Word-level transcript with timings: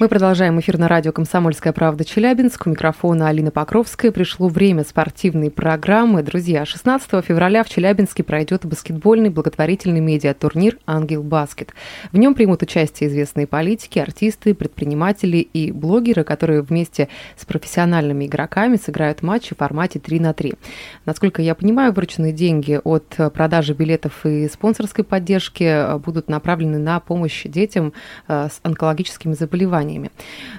Мы 0.00 0.08
продолжаем 0.08 0.58
эфир 0.58 0.78
на 0.78 0.88
радио 0.88 1.12
«Комсомольская 1.12 1.74
правда» 1.74 2.06
Челябинск. 2.06 2.66
У 2.66 2.70
микрофона 2.70 3.28
Алина 3.28 3.50
Покровская. 3.50 4.10
Пришло 4.10 4.48
время 4.48 4.82
спортивной 4.82 5.50
программы. 5.50 6.22
Друзья, 6.22 6.64
16 6.64 7.22
февраля 7.22 7.62
в 7.62 7.68
Челябинске 7.68 8.22
пройдет 8.22 8.64
баскетбольный 8.64 9.28
благотворительный 9.28 10.00
медиатурнир 10.00 10.78
«Ангел 10.86 11.22
Баскет». 11.22 11.74
В 12.12 12.16
нем 12.16 12.34
примут 12.34 12.62
участие 12.62 13.10
известные 13.10 13.46
политики, 13.46 13.98
артисты, 13.98 14.54
предприниматели 14.54 15.36
и 15.36 15.70
блогеры, 15.70 16.24
которые 16.24 16.62
вместе 16.62 17.08
с 17.36 17.44
профессиональными 17.44 18.24
игроками 18.24 18.76
сыграют 18.76 19.22
матчи 19.22 19.54
в 19.54 19.58
формате 19.58 19.98
3 19.98 20.18
на 20.18 20.32
3. 20.32 20.54
Насколько 21.04 21.42
я 21.42 21.54
понимаю, 21.54 21.92
вырученные 21.92 22.32
деньги 22.32 22.80
от 22.82 23.18
продажи 23.34 23.74
билетов 23.74 24.24
и 24.24 24.48
спонсорской 24.48 25.04
поддержки 25.04 25.98
будут 25.98 26.30
направлены 26.30 26.78
на 26.78 27.00
помощь 27.00 27.44
детям 27.44 27.92
э, 28.28 28.48
с 28.50 28.60
онкологическими 28.62 29.34
заболеваниями 29.34 29.89
компаниями. 29.90 30.10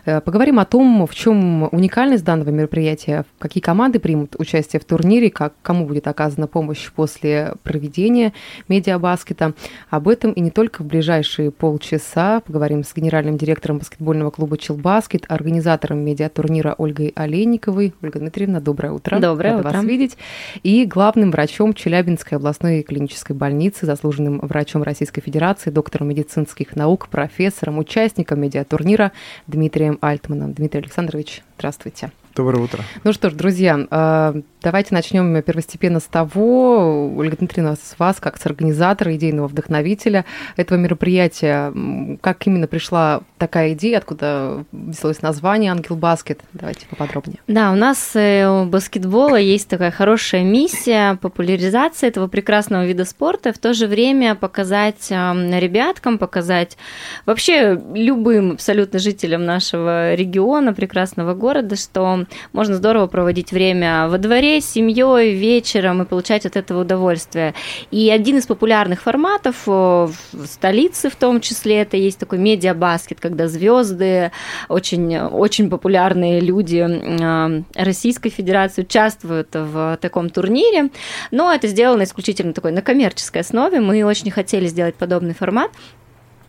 Э, 0.06 0.22
поговорим 0.22 0.60
о 0.60 0.66
том, 0.66 1.06
в 1.06 1.16
чем 1.16 1.64
уникальность 1.72 2.24
данного 2.24 2.50
мероприятия, 2.50 3.26
какие 3.40 3.62
команды 3.62 4.00
примут 4.00 4.36
участие 4.38 4.80
в 4.80 4.86
турнире, 4.86 5.30
как, 5.30 5.54
кому 5.62 5.86
будет 5.86 6.08
оказана 6.08 6.48
помощь 6.48 6.92
после 6.92 7.54
проведения 7.64 8.34
медиабаскета. 8.68 9.54
Об 9.90 10.08
этом 10.08 10.32
и 10.32 10.42
не 10.42 10.52
только 10.52 10.84
в 10.84 10.86
ближайшие 10.86 11.52
полчаса. 11.52 12.42
Поговорим 12.42 12.84
с 12.84 12.94
генеральным 12.96 13.38
директором 13.38 13.78
баскетбольного 13.80 14.32
клуба 14.32 14.58
«Челбаскет», 14.58 15.26
организатором 15.28 16.00
медиатурнира 16.00 16.76
Ольгой 16.78 17.14
Олейниковой. 17.16 17.94
Ольга 18.02 18.20
Дмитриевна, 18.20 18.60
доброе 18.60 18.94
утро. 18.94 19.20
Доброе 19.20 19.56
Рада 19.56 19.70
утро. 19.70 19.78
вас 19.78 19.86
видеть. 19.86 20.18
И 20.64 20.86
главным 20.86 21.32
врачом 21.32 21.74
Челябинской 21.74 22.38
областной 22.38 22.82
клинической 22.82 23.36
больницы, 23.36 23.86
заслуженным 23.86 24.40
врачом 24.40 24.84
Российской 24.84 25.22
Федерации, 25.22 25.70
доктором 25.70 26.10
медицинских 26.10 26.76
наук, 26.76 27.08
профессором, 27.10 27.78
участником 27.78 28.42
медиатурнира 28.42 29.12
Дмитрием 29.48 29.98
Альтманом. 30.02 30.54
Дмитрий 30.54 30.82
Александрович, 30.82 31.44
здравствуйте. 31.58 32.12
Доброе 32.36 32.64
утро. 32.64 32.84
Ну 33.04 33.14
что 33.14 33.30
ж, 33.30 33.34
друзья, 33.34 33.88
э, 33.90 34.42
давайте 34.62 34.94
начнем 34.94 35.42
первостепенно 35.42 36.00
с 36.00 36.04
того, 36.04 37.14
Ольга 37.16 37.38
Дмитриевна, 37.38 37.76
с 37.76 37.96
вас, 37.98 38.20
как 38.20 38.40
с 38.40 38.46
организатора, 38.46 39.16
идейного 39.16 39.48
вдохновителя 39.48 40.26
этого 40.56 40.78
мероприятия, 40.78 41.74
как 42.22 42.46
именно 42.48 42.68
пришла 42.68 43.22
такая 43.38 43.74
идея, 43.74 43.98
откуда 43.98 44.66
взялось 44.72 45.22
название 45.22 45.72
«Ангел 45.72 45.96
Баскет»? 45.96 46.42
Давайте 46.54 46.86
поподробнее. 46.88 47.40
Да, 47.48 47.72
у 47.72 47.76
нас 47.76 48.12
э, 48.16 48.48
у 48.48 48.66
баскетбола 48.66 49.38
есть 49.38 49.68
такая 49.68 49.92
хорошая 49.92 50.44
миссия 50.44 51.16
популяризации 51.16 52.08
этого 52.08 52.28
прекрасного 52.28 52.86
вида 52.86 53.06
спорта, 53.06 53.54
в 53.54 53.58
то 53.58 53.74
же 53.74 53.88
время 53.88 54.36
показать 54.36 55.08
э, 55.10 55.60
ребяткам, 55.60 56.18
показать 56.18 56.78
вообще 57.26 57.82
любым 57.94 58.52
абсолютно 58.52 59.00
жителям 59.00 59.46
нашего 59.46 60.14
региона, 60.14 60.74
прекрасного 60.74 61.34
города, 61.34 61.76
что 61.76 62.26
можно 62.54 62.76
здорово 62.76 63.08
проводить 63.08 63.52
время 63.52 64.08
во 64.08 64.18
дворе 64.18 64.51
с 64.60 64.66
семьей, 64.66 65.34
вечером 65.34 66.02
и 66.02 66.06
получать 66.06 66.46
от 66.46 66.56
этого 66.56 66.82
удовольствие. 66.82 67.54
И 67.92 68.10
один 68.10 68.38
из 68.38 68.46
популярных 68.46 69.02
форматов 69.02 69.64
э, 69.68 69.70
в 69.70 70.46
столице 70.46 71.10
в 71.10 71.16
том 71.16 71.40
числе, 71.42 71.82
это 71.82 71.98
есть 71.98 72.20
такой 72.20 72.40
медиабаскет, 72.40 73.20
когда 73.20 73.48
звезды, 73.48 74.32
очень, 74.68 75.18
очень 75.18 75.70
популярные 75.70 76.40
люди 76.40 76.86
э, 76.86 77.64
Российской 77.76 78.30
Федерации 78.30 78.82
участвуют 78.82 79.50
в 79.54 79.98
таком 80.02 80.30
турнире, 80.30 80.90
но 81.32 81.54
это 81.54 81.68
сделано 81.68 82.04
исключительно 82.04 82.54
такой 82.54 82.72
на 82.72 82.82
коммерческой 82.82 83.42
основе. 83.42 83.80
Мы 83.80 84.04
очень 84.04 84.32
хотели 84.32 84.68
сделать 84.68 84.96
подобный 84.96 85.34
формат, 85.34 85.72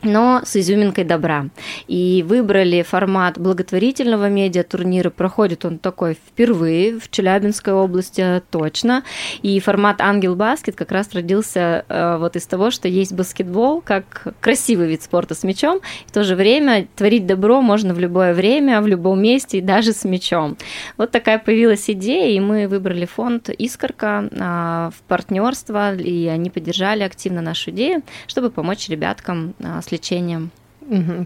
но 0.02 0.42
с 0.44 0.56
изюминкой 0.56 1.04
добра. 1.04 1.46
И 1.88 2.24
выбрали 2.26 2.82
формат 2.82 3.38
благотворительного 3.38 4.28
медиатурнира. 4.28 5.10
Проходит 5.10 5.64
он 5.64 5.78
такой 5.78 6.14
впервые 6.14 6.98
в 6.98 7.10
Челябинской 7.10 7.72
области 7.72 8.42
точно. 8.50 9.04
И 9.42 9.58
формат 9.60 10.00
Ангел 10.00 10.34
Баскет 10.34 10.76
как 10.76 10.92
раз 10.92 11.12
родился 11.12 11.84
э, 11.88 12.16
вот 12.18 12.36
из 12.36 12.46
того, 12.46 12.70
что 12.70 12.88
есть 12.88 13.12
баскетбол 13.12 13.80
как 13.80 14.34
красивый 14.40 14.88
вид 14.88 15.02
спорта 15.02 15.34
с 15.34 15.44
мячом. 15.44 15.80
В 16.06 16.12
то 16.12 16.24
же 16.24 16.34
время 16.34 16.86
творить 16.96 17.26
добро 17.26 17.60
можно 17.62 17.94
в 17.94 17.98
любое 17.98 18.34
время, 18.34 18.80
в 18.80 18.86
любом 18.86 19.22
месте 19.22 19.58
и 19.58 19.60
даже 19.60 19.92
с 19.92 20.04
мячом. 20.04 20.56
Вот 20.96 21.10
такая 21.10 21.38
появилась 21.38 21.88
идея, 21.88 22.28
и 22.30 22.40
мы 22.40 22.66
выбрали 22.68 23.06
фонд 23.06 23.50
«Искорка» 23.50 24.28
а, 24.38 24.90
в 24.90 25.02
партнерство, 25.02 25.94
и 25.94 26.26
они 26.26 26.50
поддержали 26.50 27.02
активно 27.02 27.40
нашу 27.40 27.70
идею, 27.70 28.02
чтобы 28.26 28.50
помочь 28.50 28.88
ребяткам 28.88 29.54
а, 29.62 29.80
с 29.80 29.91
лечением. 29.92 30.50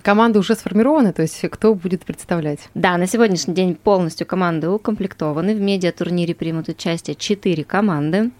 Команда 0.02 0.38
уже 0.38 0.54
сформирована, 0.54 1.12
то 1.12 1.22
есть 1.22 1.40
кто 1.50 1.74
будет 1.74 2.04
представлять? 2.04 2.68
Да, 2.74 2.96
на 2.98 3.06
сегодняшний 3.06 3.54
день 3.54 3.74
полностью 3.74 4.26
команды 4.26 4.68
укомплектованы. 4.68 5.54
В 5.54 5.60
медиатурнире 5.60 6.34
примут 6.34 6.68
участие 6.68 7.16
четыре 7.16 7.64
команды. 7.64 8.30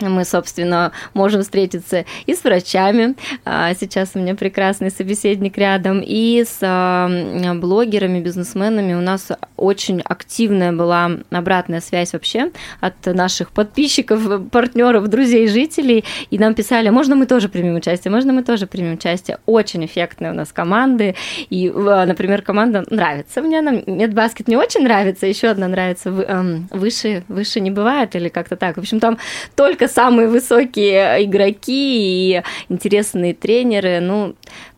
Мы, 0.00 0.24
собственно, 0.24 0.92
можем 1.14 1.42
встретиться 1.42 2.04
и 2.26 2.34
с 2.34 2.44
врачами. 2.44 3.14
А, 3.44 3.72
Сейчас 3.74 4.10
у 4.14 4.18
меня 4.18 4.34
прекрасный 4.34 4.90
собеседник 4.90 5.56
рядом, 5.56 6.02
и 6.04 6.44
с 6.44 6.58
а, 6.60 7.54
блогерами, 7.54 8.20
бизнесменами. 8.20 8.94
У 8.94 9.00
нас 9.00 9.32
очень 9.56 10.00
активная 10.04 10.72
была 10.72 11.10
обратная 11.30 11.80
связь 11.80 12.12
вообще 12.12 12.50
от 12.80 13.06
наших 13.06 13.50
подписчиков, 13.50 14.50
партнеров, 14.50 15.08
друзей, 15.08 15.48
жителей. 15.48 16.04
И 16.30 16.38
нам 16.38 16.54
писали, 16.54 16.88
можно 16.90 17.16
мы 17.16 17.26
тоже 17.26 17.48
примем 17.48 17.76
участие, 17.76 18.10
можно 18.10 18.32
мы 18.32 18.42
тоже 18.42 18.66
примем 18.66 18.94
участие. 18.94 19.38
Очень 19.46 19.84
эффектные 19.84 20.32
у 20.32 20.34
нас 20.34 20.52
команды. 20.52 21.14
И, 21.50 21.72
а, 21.74 22.06
например, 22.06 22.42
команда 22.42 22.84
нравится 22.90 23.42
мне, 23.42 23.60
нам 23.60 23.82
медбаскет 23.86 24.48
не 24.48 24.56
очень 24.56 24.82
нравится, 24.82 25.26
еще 25.26 25.48
одна 25.48 25.68
нравится, 25.68 26.10
эм, 26.10 26.68
выше, 26.70 27.24
выше 27.28 27.60
не 27.60 27.70
бывает 27.70 28.14
или 28.16 28.28
как-то 28.28 28.56
так. 28.56 28.76
В 28.76 28.80
общем, 28.80 29.00
там 29.00 29.18
только 29.54 29.88
самые 29.88 30.28
высокие 30.28 31.24
игроки 31.24 32.36
и 32.36 32.42
интересные 32.68 33.34
тренеры. 33.34 34.00
Ну, 34.00 34.34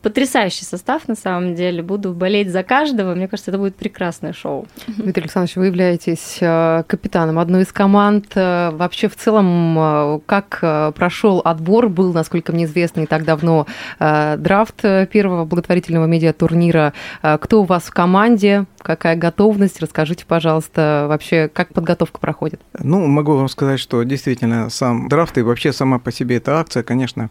потрясающий 0.08 0.64
состав 0.64 1.06
на 1.06 1.14
самом 1.14 1.54
деле. 1.54 1.82
Буду 1.82 2.14
болеть 2.14 2.50
за 2.50 2.62
каждого. 2.62 3.14
Мне 3.14 3.28
кажется, 3.28 3.50
это 3.50 3.58
будет 3.58 3.76
прекрасное 3.76 4.32
шоу. 4.32 4.66
Дмитрий 4.86 5.24
Александрович, 5.24 5.56
вы 5.56 5.66
являетесь 5.66 6.38
э, 6.40 6.82
капитаном 6.86 7.38
одной 7.38 7.64
из 7.64 7.72
команд. 7.72 8.24
Э, 8.34 8.70
Вообще, 8.70 9.10
в 9.10 9.16
целом, 9.16 9.76
э, 9.78 10.20
как 10.24 10.94
прошел 10.94 11.42
отбор, 11.44 11.90
был, 11.90 12.14
насколько 12.14 12.52
мне 12.52 12.64
известно, 12.64 13.00
не 13.00 13.06
так 13.06 13.24
давно 13.24 13.66
драфт 13.98 14.82
первого 15.10 15.44
благотворительного 15.44 16.06
медиатурнира. 16.06 16.94
Кто 17.22 17.62
у 17.62 17.64
вас 17.64 17.84
в 17.84 17.90
команде? 17.90 18.64
Какая 18.78 19.16
готовность? 19.16 19.80
Расскажите, 19.80 20.24
пожалуйста, 20.26 21.06
вообще, 21.08 21.50
как 21.52 21.74
подготовка 21.74 22.18
проходит? 22.18 22.60
Ну, 22.78 23.06
могу 23.06 23.34
вам 23.34 23.48
сказать, 23.48 23.80
что 23.80 24.02
действительно 24.04 24.70
сам 24.70 25.08
драфт 25.08 25.36
и 25.36 25.42
вообще 25.42 25.72
сама 25.72 25.98
по 25.98 26.10
себе 26.12 26.36
эта 26.36 26.58
акция, 26.58 26.82
конечно, 26.82 27.28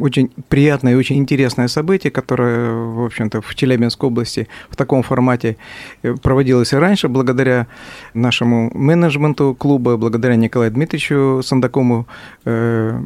очень 0.00 0.30
приятное 0.48 0.92
и 0.92 0.96
очень 0.96 1.16
интересное 1.18 1.68
событие, 1.68 2.05
которое, 2.10 2.72
в 2.72 3.04
общем-то, 3.04 3.40
в 3.40 3.54
Челябинской 3.54 4.08
области 4.08 4.48
в 4.68 4.76
таком 4.76 5.02
формате 5.02 5.56
э, 6.02 6.14
проводилось 6.14 6.72
и 6.72 6.76
раньше, 6.76 7.08
благодаря 7.08 7.66
нашему 8.14 8.70
менеджменту 8.74 9.54
клуба, 9.54 9.96
благодаря 9.96 10.36
Николаю 10.36 10.70
Дмитриевичу 10.70 11.42
Сандакому, 11.42 12.06
э, 12.44 13.00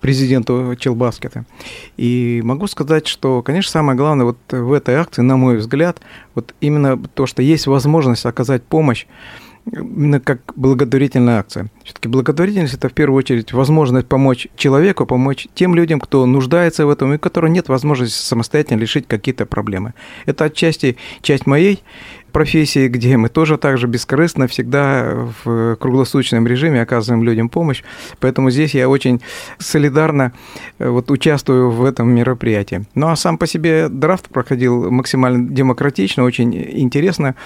президенту 0.00 0.74
Челбаскета. 0.78 1.44
И 1.96 2.40
могу 2.44 2.66
сказать, 2.66 3.06
что, 3.06 3.42
конечно, 3.42 3.70
самое 3.70 3.96
главное 3.96 4.26
вот 4.26 4.38
в 4.50 4.72
этой 4.72 4.94
акции, 4.94 5.22
на 5.22 5.36
мой 5.36 5.56
взгляд, 5.56 6.00
вот 6.34 6.54
именно 6.60 6.98
то, 6.98 7.26
что 7.26 7.42
есть 7.42 7.66
возможность 7.66 8.26
оказать 8.26 8.62
помощь 8.62 9.06
как 10.24 10.52
благотворительная 10.54 11.38
акция. 11.38 11.68
Все-таки 11.82 12.08
благотворительность 12.08 12.74
это 12.74 12.88
в 12.88 12.92
первую 12.92 13.18
очередь 13.18 13.52
возможность 13.52 14.06
помочь 14.06 14.48
человеку, 14.56 15.06
помочь 15.06 15.48
тем 15.54 15.74
людям, 15.74 16.00
кто 16.00 16.24
нуждается 16.26 16.86
в 16.86 16.90
этом 16.90 17.12
и 17.12 17.16
у 17.16 17.18
которых 17.18 17.50
нет 17.50 17.68
возможности 17.68 18.16
самостоятельно 18.16 18.80
решить 18.80 19.06
какие-то 19.08 19.44
проблемы. 19.46 19.94
Это 20.24 20.44
отчасти 20.44 20.96
часть 21.20 21.46
моей 21.46 21.82
профессии, 22.36 22.88
где 22.88 23.16
мы 23.16 23.30
тоже 23.30 23.56
так 23.56 23.78
же 23.78 23.86
бескорыстно 23.86 24.46
всегда 24.46 25.26
в 25.42 25.76
круглосуточном 25.76 26.46
режиме 26.46 26.82
оказываем 26.82 27.24
людям 27.24 27.48
помощь. 27.48 27.82
Поэтому 28.20 28.50
здесь 28.50 28.74
я 28.74 28.90
очень 28.90 29.22
солидарно 29.58 30.34
э, 30.78 30.86
вот, 30.86 31.10
участвую 31.10 31.70
в 31.70 31.82
этом 31.82 32.10
мероприятии. 32.10 32.84
Ну 32.94 33.08
а 33.08 33.16
сам 33.16 33.38
по 33.38 33.46
себе 33.46 33.88
драфт 33.88 34.28
проходил 34.28 34.90
максимально 34.90 35.48
демократично, 35.48 36.24
очень 36.24 36.54
интересно. 36.54 37.36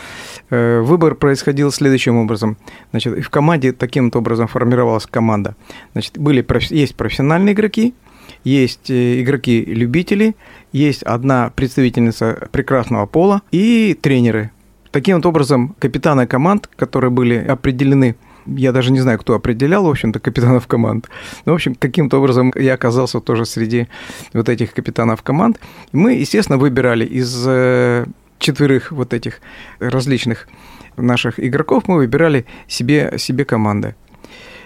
Э, 0.51 0.81
выбор 0.81 1.15
происходил 1.15 1.71
следующим 1.71 2.17
образом. 2.17 2.57
Значит, 2.91 3.25
в 3.25 3.31
команде 3.31 3.71
таким 3.71 4.11
образом 4.13 4.49
формировалась 4.49 5.07
команда. 5.07 5.55
Значит, 5.93 6.19
были, 6.19 6.45
есть 6.75 6.97
профессиональные 6.97 7.55
игроки, 7.55 7.95
есть 8.43 8.91
э, 8.91 9.21
игроки-любители, 9.21 10.35
есть 10.73 11.05
одна 11.05 11.53
представительница 11.55 12.49
прекрасного 12.51 13.07
пола 13.07 13.43
и 13.53 13.97
тренеры. 14.03 14.51
Таким 14.91 15.17
вот 15.17 15.27
образом, 15.27 15.77
капитаны 15.79 16.27
команд, 16.27 16.69
которые 16.77 17.11
были 17.11 17.37
определены 17.37 18.17
я 18.47 18.73
даже 18.73 18.91
не 18.91 19.01
знаю, 19.01 19.19
кто 19.19 19.35
определял, 19.35 19.85
в 19.85 19.91
общем-то, 19.91 20.19
капитанов 20.19 20.67
команд. 20.67 21.09
Но, 21.45 21.53
в 21.53 21.55
общем, 21.55 21.75
каким-то 21.75 22.19
образом 22.19 22.53
я 22.57 22.75
оказался 22.75 23.21
тоже 23.21 23.45
среди 23.45 23.87
вот 24.33 24.49
этих 24.49 24.73
капитанов 24.73 25.23
команд. 25.23 25.61
Мы, 25.93 26.15
естественно, 26.15 26.59
выбирали 26.59 27.05
из 27.05 27.45
э, 27.47 28.07
четверых 28.39 28.93
вот 28.93 29.15
этих 29.15 29.41
различных 29.79 30.49
наших 30.97 31.39
игроков, 31.39 31.85
мы 31.87 31.97
выбирали 31.97 32.47
себе, 32.67 33.15
себе 33.19 33.45
команды. 33.45 33.95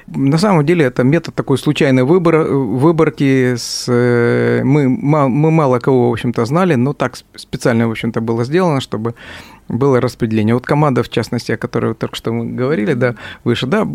На 0.07 0.39
самом 0.39 0.67
деле 0.67 0.85
это 0.85 1.03
метод 1.03 1.35
такой 1.35 1.57
случайной 1.57 2.05
выбора, 2.05 2.45
выборки. 2.45 3.55
С, 3.57 3.87
э, 3.89 4.63
мы, 4.63 4.89
мы 4.89 5.51
мало 5.51 5.79
кого, 5.79 6.11
в 6.11 6.13
общем-то, 6.13 6.45
знали, 6.45 6.75
но 6.75 6.93
так 6.93 7.17
специально, 7.37 7.89
в 7.89 7.91
общем-то, 7.91 8.21
было 8.21 8.45
сделано, 8.45 8.81
чтобы 8.81 9.15
было 9.69 10.01
распределение. 10.01 10.55
Вот 10.55 10.67
команда, 10.67 11.03
в 11.03 11.09
частности, 11.09 11.53
о 11.53 11.57
которой 11.57 11.95
только 11.95 12.17
что 12.17 12.33
мы 12.33 12.47
говорили, 12.47 12.93
да, 12.93 13.15
выше, 13.45 13.67
да, 13.67 13.87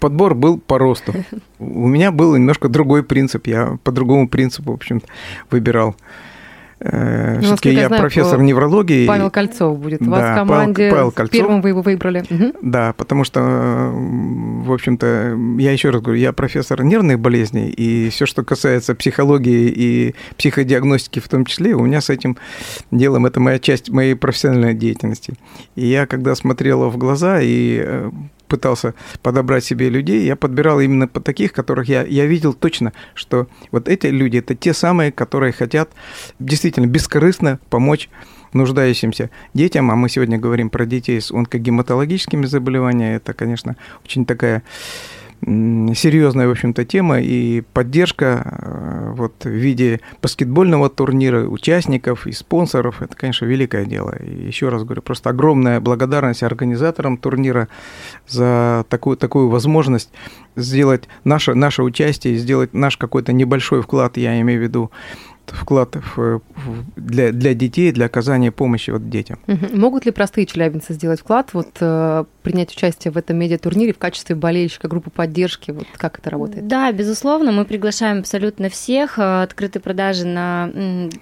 подбор 0.00 0.34
был 0.34 0.58
по 0.58 0.78
росту. 0.78 1.12
У 1.58 1.86
меня 1.86 2.12
был 2.12 2.34
немножко 2.34 2.68
другой 2.68 3.02
принцип, 3.02 3.46
я 3.46 3.78
по 3.84 3.92
другому 3.92 4.28
принципу, 4.28 4.72
в 4.72 4.74
общем 4.74 5.02
выбирал. 5.50 5.96
Э, 6.84 7.36
ну, 7.36 7.42
Все-таки 7.42 7.70
я, 7.70 7.86
знаю, 7.86 8.02
профессор 8.02 8.40
неврологии. 8.40 9.06
Павел 9.06 9.30
Кольцов 9.30 9.78
будет 9.78 10.02
у 10.02 10.06
да, 10.06 10.10
вас 10.10 10.30
в 10.30 10.34
команде. 10.34 10.74
Павел, 10.74 10.90
Павел 10.90 11.12
Кольцов. 11.12 11.32
Первым 11.32 11.62
вы 11.62 11.68
его 11.68 11.82
выбрали. 11.82 12.24
Угу. 12.28 12.58
Да, 12.62 12.92
потому 12.94 13.24
что, 13.24 13.40
в 13.92 14.72
общем-то, 14.72 15.38
я 15.58 15.72
еще 15.72 15.90
раз 15.90 16.02
говорю, 16.02 16.20
я 16.20 16.32
профессор 16.32 16.82
нервных 16.82 17.20
болезней, 17.20 17.70
и 17.70 18.08
все, 18.10 18.26
что 18.26 18.42
касается 18.42 18.94
психологии 18.94 19.72
и 19.74 20.14
психодиагностики 20.36 21.20
в 21.20 21.28
том 21.28 21.44
числе, 21.44 21.74
у 21.74 21.84
меня 21.84 22.00
с 22.00 22.10
этим 22.10 22.36
делом 22.90 23.26
это 23.26 23.38
моя 23.38 23.58
часть 23.58 23.90
моей 23.90 24.14
профессиональной 24.14 24.74
деятельности. 24.74 25.34
И 25.76 25.86
я, 25.86 26.06
когда 26.06 26.34
смотрела 26.34 26.88
в 26.88 26.96
глаза 26.96 27.40
и 27.40 27.80
э, 27.84 28.10
пытался 28.52 28.92
подобрать 29.22 29.64
себе 29.64 29.88
людей, 29.88 30.26
я 30.26 30.36
подбирал 30.36 30.78
именно 30.78 31.08
по 31.08 31.20
таких, 31.20 31.54
которых 31.54 31.88
я, 31.88 32.02
я 32.04 32.26
видел 32.26 32.52
точно, 32.52 32.92
что 33.14 33.46
вот 33.70 33.88
эти 33.88 34.08
люди, 34.08 34.36
это 34.36 34.54
те 34.54 34.74
самые, 34.74 35.10
которые 35.10 35.54
хотят 35.54 35.88
действительно 36.38 36.86
бескорыстно 36.86 37.58
помочь 37.70 38.10
нуждающимся 38.52 39.30
детям, 39.54 39.90
а 39.90 39.96
мы 39.96 40.10
сегодня 40.10 40.36
говорим 40.38 40.68
про 40.68 40.84
детей 40.84 41.18
с 41.18 41.30
онкогематологическими 41.30 42.44
заболеваниями, 42.44 43.16
это, 43.16 43.32
конечно, 43.32 43.76
очень 44.04 44.26
такая 44.26 44.62
серьезная, 45.44 46.46
в 46.46 46.52
общем-то, 46.52 46.84
тема 46.84 47.20
и 47.20 47.62
поддержка 47.72 48.42
э, 48.44 49.12
вот, 49.16 49.44
в 49.44 49.48
виде 49.48 50.00
баскетбольного 50.22 50.88
турнира, 50.88 51.46
участников 51.46 52.28
и 52.28 52.32
спонсоров, 52.32 53.02
это, 53.02 53.16
конечно, 53.16 53.46
великое 53.46 53.84
дело. 53.84 54.14
И 54.16 54.46
еще 54.46 54.68
раз 54.68 54.84
говорю, 54.84 55.02
просто 55.02 55.30
огромная 55.30 55.80
благодарность 55.80 56.44
организаторам 56.44 57.16
турнира 57.16 57.66
за 58.28 58.84
такую, 58.88 59.16
такую 59.16 59.48
возможность 59.48 60.10
сделать 60.54 61.08
наше, 61.24 61.54
наше 61.54 61.82
участие, 61.82 62.36
сделать 62.36 62.72
наш 62.72 62.96
какой-то 62.96 63.32
небольшой 63.32 63.82
вклад, 63.82 64.16
я 64.16 64.40
имею 64.40 64.60
в 64.60 64.62
виду, 64.62 64.90
вклад 65.50 65.96
в, 66.16 66.40
для, 66.96 67.32
для 67.32 67.54
детей, 67.54 67.92
для 67.92 68.06
оказания 68.06 68.52
помощи 68.52 68.90
вот 68.90 69.08
детям. 69.08 69.38
Могут 69.72 70.06
ли 70.06 70.12
простые 70.12 70.46
челябинцы 70.46 70.92
сделать 70.94 71.20
вклад, 71.20 71.50
вот 71.52 71.68
э, 71.80 72.24
принять 72.42 72.72
участие 72.72 73.12
в 73.12 73.16
этом 73.16 73.36
медиатурнире 73.38 73.92
в 73.92 73.98
качестве 73.98 74.36
болельщика, 74.36 74.88
группы 74.88 75.10
поддержки? 75.10 75.70
Вот 75.70 75.86
как 75.96 76.18
это 76.18 76.30
работает? 76.30 76.66
Да, 76.66 76.90
безусловно, 76.92 77.52
мы 77.52 77.64
приглашаем 77.64 78.20
абсолютно 78.20 78.68
всех. 78.68 79.18
Э, 79.18 79.42
открытые 79.42 79.82
продажи 79.82 80.26
на 80.26 80.70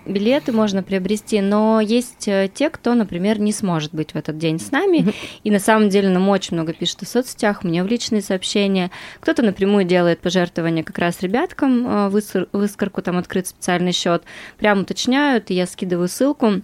билеты 0.06 0.52
можно 0.52 0.82
приобрести, 0.82 1.40
но 1.40 1.80
есть 1.80 2.28
э, 2.28 2.50
те, 2.52 2.70
кто, 2.70 2.94
например, 2.94 3.40
не 3.40 3.52
сможет 3.52 3.94
быть 3.94 4.12
в 4.12 4.16
этот 4.16 4.38
день 4.38 4.58
с 4.58 4.70
нами, 4.70 5.14
и 5.44 5.50
на 5.50 5.58
самом 5.58 5.88
деле 5.88 6.08
нам 6.08 6.28
очень 6.28 6.56
много 6.56 6.72
пишут 6.72 7.02
в 7.02 7.08
соцсетях, 7.08 7.64
мне 7.64 7.82
в 7.82 7.86
личные 7.86 8.22
сообщения. 8.22 8.90
Кто-то 9.20 9.42
напрямую 9.42 9.84
делает 9.84 10.20
пожертвования 10.20 10.82
как 10.82 10.98
раз 10.98 11.20
ребяткам, 11.22 12.10
в 12.10 12.64
Искорку 12.64 13.02
там 13.02 13.16
открыт 13.16 13.46
специальный 13.46 13.92
счет, 13.92 14.09
счет, 14.10 14.24
прям 14.58 14.80
уточняют, 14.80 15.50
и 15.50 15.54
я 15.54 15.66
скидываю 15.66 16.08
ссылку. 16.08 16.62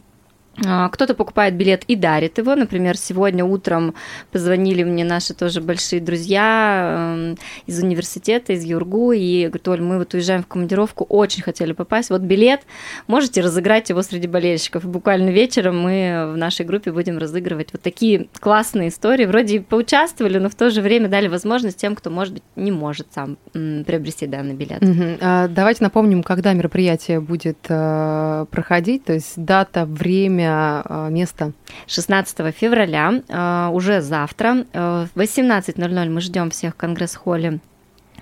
А, 0.64 0.88
кто-то 0.88 1.14
покупает 1.14 1.54
билет 1.54 1.84
и 1.84 1.96
дарит 1.96 2.38
его. 2.38 2.54
Например, 2.54 2.96
сегодня 2.96 3.44
утром 3.44 3.94
позвонили 4.32 4.84
мне 4.84 5.04
наши 5.04 5.34
тоже 5.34 5.60
большие 5.60 6.00
друзья 6.00 7.14
эм, 7.16 7.38
из 7.66 7.82
университета, 7.82 8.54
из 8.54 8.64
Юргу, 8.64 9.12
и 9.12 9.46
говорят, 9.46 9.68
Оль, 9.68 9.80
мы 9.82 9.98
вот 9.98 10.14
уезжаем 10.14 10.42
в 10.42 10.46
командировку, 10.46 11.04
очень 11.04 11.42
хотели 11.42 11.72
попасть. 11.72 12.10
Вот 12.10 12.22
билет, 12.22 12.62
можете 13.06 13.42
разыграть 13.42 13.90
его 13.90 14.02
среди 14.02 14.28
болельщиков. 14.28 14.84
И 14.84 14.88
буквально 14.88 15.30
вечером 15.30 15.80
мы 15.80 16.32
в 16.32 16.36
нашей 16.36 16.64
группе 16.64 16.90
будем 16.90 17.18
разыгрывать 17.18 17.72
вот 17.72 17.82
такие 17.82 18.28
классные 18.40 18.88
истории. 18.88 19.26
Вроде 19.26 19.60
поучаствовали, 19.60 20.38
но 20.38 20.48
в 20.48 20.54
то 20.54 20.70
же 20.70 20.80
время 20.80 21.08
дали 21.08 21.28
возможность 21.28 21.76
тем, 21.76 21.94
кто, 21.94 22.08
может 22.10 22.34
быть, 22.34 22.42
не 22.56 22.72
может 22.72 23.08
сам 23.12 23.36
приобрести 23.52 24.26
данный 24.26 24.54
билет. 24.54 24.82
Угу. 24.82 25.18
А, 25.20 25.48
давайте 25.48 25.84
напомним, 25.84 26.22
когда 26.22 26.52
мероприятие 26.54 27.20
будет 27.20 27.58
э, 27.68 28.46
проходить, 28.50 29.04
то 29.04 29.12
есть 29.12 29.32
дата, 29.36 29.84
время, 29.84 30.45
время, 30.46 30.82
а, 30.84 31.08
место? 31.08 31.52
16 31.86 32.52
февраля, 32.52 33.22
а, 33.28 33.70
уже 33.72 34.00
завтра, 34.00 34.64
э, 34.72 35.06
в 35.14 35.18
18.00 35.18 36.08
мы 36.08 36.20
ждем 36.20 36.50
всех 36.50 36.74
в 36.74 36.76
Конгресс-холле 36.76 37.60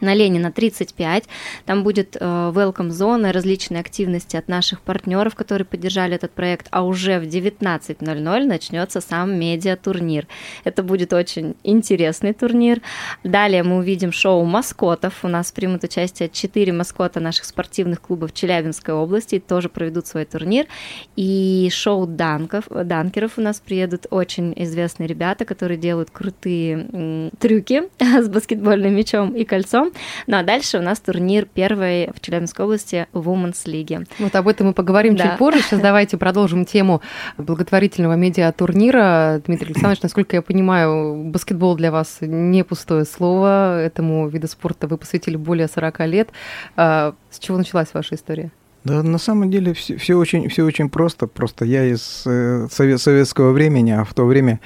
на 0.05 0.15
Ленина 0.15 0.53
35. 0.53 1.25
Там 1.67 1.83
будет 1.83 2.17
э, 2.17 2.21
welcome 2.21 2.91
зона, 2.91 3.33
различные 3.33 3.81
активности 3.81 4.37
от 4.37 4.49
наших 4.49 4.81
партнеров, 4.81 5.35
которые 5.35 5.67
поддержали 5.67 6.15
этот 6.15 6.31
проект, 6.33 6.69
а 6.71 6.85
уже 6.85 7.19
в 7.19 7.25
19.00 7.25 8.45
начнется 8.47 9.01
сам 9.01 9.39
медиа-турнир. 9.39 10.27
Это 10.65 10.83
будет 10.83 11.13
очень 11.13 11.55
интересный 11.65 12.33
турнир. 12.33 12.81
Далее 13.25 13.63
мы 13.63 13.79
увидим 13.79 14.13
шоу 14.13 14.45
маскотов. 14.45 15.25
У 15.25 15.29
нас 15.29 15.51
примут 15.51 15.85
участие 15.85 16.29
4 16.29 16.73
маскота 16.73 17.21
наших 17.21 17.45
спортивных 17.45 18.01
клубов 18.01 18.33
Челябинской 18.33 18.95
области, 18.95 19.39
тоже 19.41 19.69
проведут 19.69 20.07
свой 20.07 20.25
турнир. 20.25 20.67
И 21.17 21.69
шоу 21.73 22.07
данков, 22.07 22.65
данкеров 22.69 23.39
у 23.39 23.41
нас 23.41 23.61
приедут 23.61 24.07
очень 24.11 24.53
известные 24.57 25.07
ребята, 25.07 25.45
которые 25.45 25.79
делают 25.79 26.11
крутые 26.11 27.31
трюки 27.39 27.85
с 28.01 28.29
баскетбольным 28.29 28.95
мячом 28.95 29.35
и 29.35 29.45
кольцом. 29.45 29.93
Ну 30.27 30.37
а 30.37 30.43
дальше 30.43 30.79
у 30.79 30.83
нас 30.83 31.01
турнир 31.01 31.47
первой 31.47 32.11
в 32.15 32.21
Челябинской 32.21 32.65
области 32.65 33.07
Women's 33.13 33.65
League. 33.67 34.07
Вот 34.19 34.35
об 34.35 34.49
этом 34.49 34.69
мы 34.69 34.73
поговорим 34.73 35.17
да. 35.17 35.29
чуть 35.29 35.39
позже. 35.39 35.63
Сейчас 35.63 35.81
давайте 35.81 36.17
продолжим 36.17 36.65
тему 36.65 37.01
благотворительного 37.37 38.15
медиатурнира. 38.15 39.43
Дмитрий 39.47 39.69
Александрович, 39.69 40.03
насколько 40.03 40.37
я 40.37 40.43
понимаю, 40.43 41.17
баскетбол 41.27 41.77
для 41.77 41.91
вас 41.91 42.19
не 42.21 42.65
пустое 42.65 43.05
слово. 43.05 43.81
Этому 43.81 44.29
виду 44.29 44.49
спорта 44.49 44.87
вы 44.87 44.99
посвятили 44.99 45.37
более 45.37 45.69
40 45.69 46.01
лет. 46.07 46.31
А, 46.77 47.15
с 47.31 47.39
чего 47.39 47.59
началась 47.59 47.93
ваша 47.93 48.15
история? 48.15 48.51
Да, 48.85 49.03
на 49.03 49.17
самом 49.17 49.51
деле 49.51 49.73
все, 49.73 49.97
все, 49.97 50.15
очень, 50.15 50.51
все 50.51 50.63
очень 50.63 50.91
просто. 50.91 51.27
Просто 51.27 51.65
я 51.65 51.87
из 51.87 52.25
э, 52.27 52.69
совет, 52.71 53.01
советского 53.01 53.53
времени, 53.53 53.93
а 53.93 54.05
в 54.05 54.13
то 54.13 54.27
время 54.27 54.61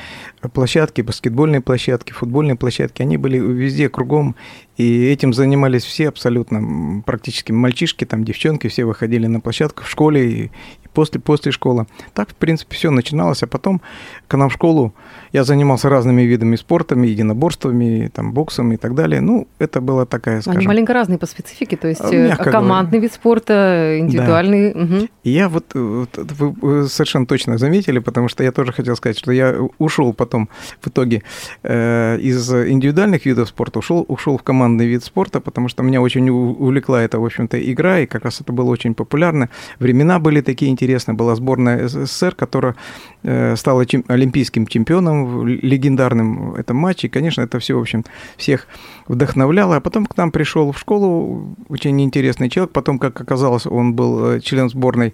площадки, 0.52 1.02
баскетбольные 1.02 1.60
площадки, 1.60 2.12
футбольные 2.12 2.56
площадки, 2.56 3.00
они 3.00 3.16
были 3.16 3.38
везде 3.38 3.88
кругом, 3.88 4.34
и 4.76 5.06
этим 5.06 5.32
занимались 5.32 5.84
все 5.84 6.08
абсолютно, 6.08 7.02
практически 7.06 7.52
мальчишки, 7.52 8.04
там 8.04 8.24
девчонки, 8.24 8.66
все 8.66 8.84
выходили 8.84 9.28
на 9.28 9.38
площадку 9.38 9.84
в 9.84 9.88
школе 9.88 10.30
и, 10.30 10.50
после, 10.94 11.20
после 11.20 11.52
школы. 11.52 11.86
Так, 12.14 12.30
в 12.30 12.34
принципе, 12.34 12.74
все 12.74 12.90
начиналось, 12.90 13.42
а 13.42 13.46
потом 13.46 13.80
к 14.26 14.36
нам 14.36 14.48
в 14.48 14.52
школу 14.52 14.94
я 15.32 15.44
занимался 15.44 15.88
разными 15.88 16.22
видами 16.22 16.56
спорта, 16.56 16.94
единоборствами, 16.94 18.10
там, 18.12 18.32
боксом 18.32 18.72
и 18.72 18.76
так 18.76 18.94
далее. 18.94 19.20
Ну, 19.20 19.46
это 19.58 19.80
была 19.80 20.06
такая, 20.06 20.40
скажем... 20.40 20.58
Они 20.58 20.66
маленько 20.66 20.92
разные 20.92 21.18
по 21.18 21.26
специфике, 21.26 21.76
то 21.76 21.88
есть 21.88 22.00
э, 22.12 22.36
командный 22.36 22.98
говоря. 22.98 23.00
вид 23.00 23.12
спорта, 23.12 23.96
индивидуальный. 23.98 24.72
Да. 24.72 24.80
Угу. 24.80 25.08
Я 25.24 25.48
вот, 25.48 25.74
вот, 25.74 26.10
вы 26.16 26.88
совершенно 26.88 27.26
точно 27.26 27.58
заметили, 27.58 27.98
потому 27.98 28.28
что 28.28 28.42
я 28.44 28.52
тоже 28.52 28.72
хотел 28.72 28.96
сказать, 28.96 29.18
что 29.18 29.32
я 29.32 29.56
ушел 29.78 30.12
потом 30.12 30.48
в 30.80 30.88
итоге 30.88 31.22
э, 31.62 32.18
из 32.20 32.50
индивидуальных 32.52 33.26
видов 33.26 33.48
спорта, 33.48 33.78
ушел, 33.78 34.04
ушел 34.08 34.38
в 34.38 34.42
командный 34.42 34.86
вид 34.86 35.04
спорта, 35.04 35.40
потому 35.40 35.68
что 35.68 35.82
меня 35.82 36.00
очень 36.00 36.28
увлекла 36.30 37.02
эта, 37.02 37.18
в 37.18 37.24
общем-то, 37.24 37.58
игра, 37.72 38.00
и 38.00 38.06
как 38.06 38.24
раз 38.24 38.40
это 38.40 38.52
было 38.52 38.70
очень 38.70 38.94
популярно. 38.94 39.48
Времена 39.78 40.18
были 40.18 40.40
такие 40.40 40.70
интересные, 40.70 40.87
интересная 40.88 41.14
была 41.14 41.34
сборная 41.34 41.86
СССР, 41.86 42.34
которая 42.34 42.74
э, 43.22 43.56
стала 43.56 43.84
олимпийским 44.08 44.66
чемпионом, 44.66 45.46
легендарным 45.46 46.52
в 46.52 46.54
этом 46.54 46.76
матче. 46.76 47.06
И, 47.06 47.10
конечно, 47.10 47.42
это 47.42 47.58
все, 47.58 47.74
в 47.74 47.80
общем, 47.80 48.04
всех 48.38 48.66
вдохновляло. 49.06 49.76
А 49.76 49.80
потом 49.80 50.06
к 50.06 50.16
нам 50.16 50.30
пришел 50.30 50.72
в 50.72 50.78
школу 50.78 51.56
очень 51.68 52.00
интересный 52.00 52.48
человек. 52.48 52.72
Потом, 52.72 52.98
как 52.98 53.20
оказалось, 53.20 53.66
он 53.66 53.92
был 53.92 54.30
э, 54.30 54.40
член 54.40 54.70
сборной 54.70 55.12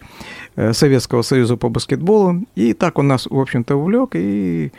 Советского 0.72 1.22
Союза 1.22 1.56
по 1.56 1.68
баскетболу. 1.68 2.44
И 2.54 2.72
так 2.72 2.98
он 2.98 3.08
нас, 3.08 3.26
в 3.26 3.38
общем-то, 3.38 3.74
увлек. 3.74 4.10
И 4.14 4.70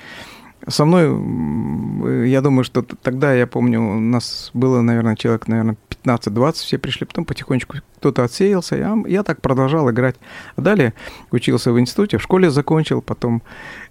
со 0.67 0.85
мной, 0.85 2.29
я 2.29 2.41
думаю, 2.41 2.63
что 2.63 2.81
тогда, 2.81 3.33
я 3.33 3.45
помню, 3.47 3.81
у 3.81 3.99
нас 3.99 4.49
было, 4.53 4.81
наверное, 4.81 5.15
человек, 5.15 5.47
наверное, 5.47 5.77
15-20, 6.03 6.53
все 6.53 6.77
пришли, 6.77 7.05
потом 7.05 7.25
потихонечку 7.25 7.77
кто-то 7.97 8.23
отсеялся, 8.23 8.75
я, 8.75 8.97
я 9.07 9.23
так 9.23 9.41
продолжал 9.41 9.89
играть. 9.91 10.15
Далее 10.57 10.93
учился 11.31 11.71
в 11.71 11.79
институте, 11.79 12.17
в 12.17 12.21
школе 12.21 12.49
закончил, 12.49 13.01
потом 13.01 13.41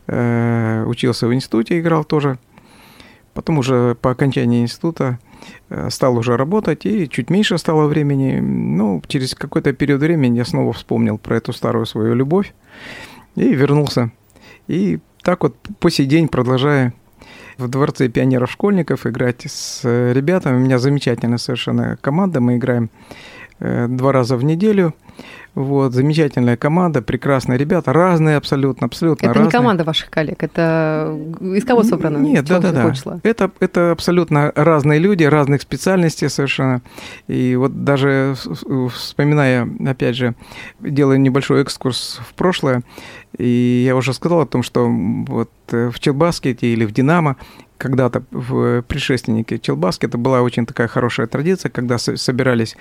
э, 0.06 0.84
учился 0.86 1.26
в 1.26 1.34
институте, 1.34 1.78
играл 1.78 2.04
тоже. 2.04 2.38
Потом 3.34 3.58
уже 3.58 3.96
по 4.00 4.12
окончании 4.12 4.62
института 4.62 5.18
э, 5.68 5.90
стал 5.90 6.16
уже 6.16 6.36
работать, 6.36 6.86
и 6.86 7.08
чуть 7.08 7.30
меньше 7.30 7.58
стало 7.58 7.86
времени. 7.86 8.38
Ну, 8.40 9.02
через 9.08 9.34
какой-то 9.34 9.72
период 9.72 10.00
времени 10.00 10.38
я 10.38 10.44
снова 10.44 10.72
вспомнил 10.72 11.18
про 11.18 11.36
эту 11.36 11.52
старую 11.52 11.86
свою 11.86 12.14
любовь 12.14 12.54
и 13.34 13.52
вернулся. 13.52 14.12
И 14.68 15.00
так 15.24 15.42
вот 15.42 15.56
по 15.80 15.90
сей 15.90 16.06
день 16.06 16.28
продолжаю 16.28 16.92
в 17.58 17.68
Дворце 17.68 18.08
пионеров-школьников 18.08 19.06
играть 19.06 19.46
с 19.46 19.80
ребятами. 19.84 20.56
У 20.56 20.60
меня 20.60 20.78
замечательная 20.78 21.38
совершенно 21.38 21.96
команда. 22.00 22.40
Мы 22.40 22.56
играем 22.56 22.90
э, 23.58 23.86
два 23.88 24.12
раза 24.12 24.36
в 24.36 24.44
неделю. 24.44 24.94
Вот, 25.54 25.92
замечательная 25.92 26.56
команда, 26.56 27.00
прекрасные 27.00 27.56
ребята, 27.56 27.92
разные 27.92 28.36
абсолютно, 28.36 28.88
абсолютно 28.88 29.26
это 29.26 29.34
разные. 29.34 29.46
не 29.46 29.50
команда 29.52 29.84
ваших 29.84 30.10
коллег, 30.10 30.42
это 30.42 31.16
из 31.40 31.64
кого 31.64 31.84
собрано? 31.84 32.18
Нет, 32.18 32.44
да, 32.46 32.58
да, 32.58 32.72
да. 32.72 33.20
Это, 33.22 33.52
это 33.60 33.92
абсолютно 33.92 34.50
разные 34.56 34.98
люди, 34.98 35.22
разных 35.22 35.62
специальностей 35.62 36.28
совершенно. 36.28 36.82
И 37.28 37.54
вот 37.54 37.84
даже 37.84 38.34
вспоминая, 38.92 39.68
опять 39.86 40.16
же, 40.16 40.34
делая 40.80 41.18
небольшой 41.18 41.62
экскурс 41.62 42.20
в 42.28 42.34
прошлое, 42.34 42.82
и 43.38 43.84
я 43.86 43.96
уже 43.96 44.12
сказал 44.12 44.40
о 44.42 44.46
том, 44.46 44.62
что 44.62 44.88
вот 44.88 45.50
в 45.68 45.98
Челбаскете 45.98 46.72
или 46.72 46.84
в 46.84 46.92
Динамо 46.92 47.36
когда-то 47.78 48.22
в 48.30 48.82
предшественнике 48.82 49.58
Челбаскета 49.58 50.18
была 50.18 50.42
очень 50.42 50.66
такая 50.66 50.88
хорошая 50.88 51.26
традиция, 51.26 51.70
когда 51.70 51.98
собирались 51.98 52.76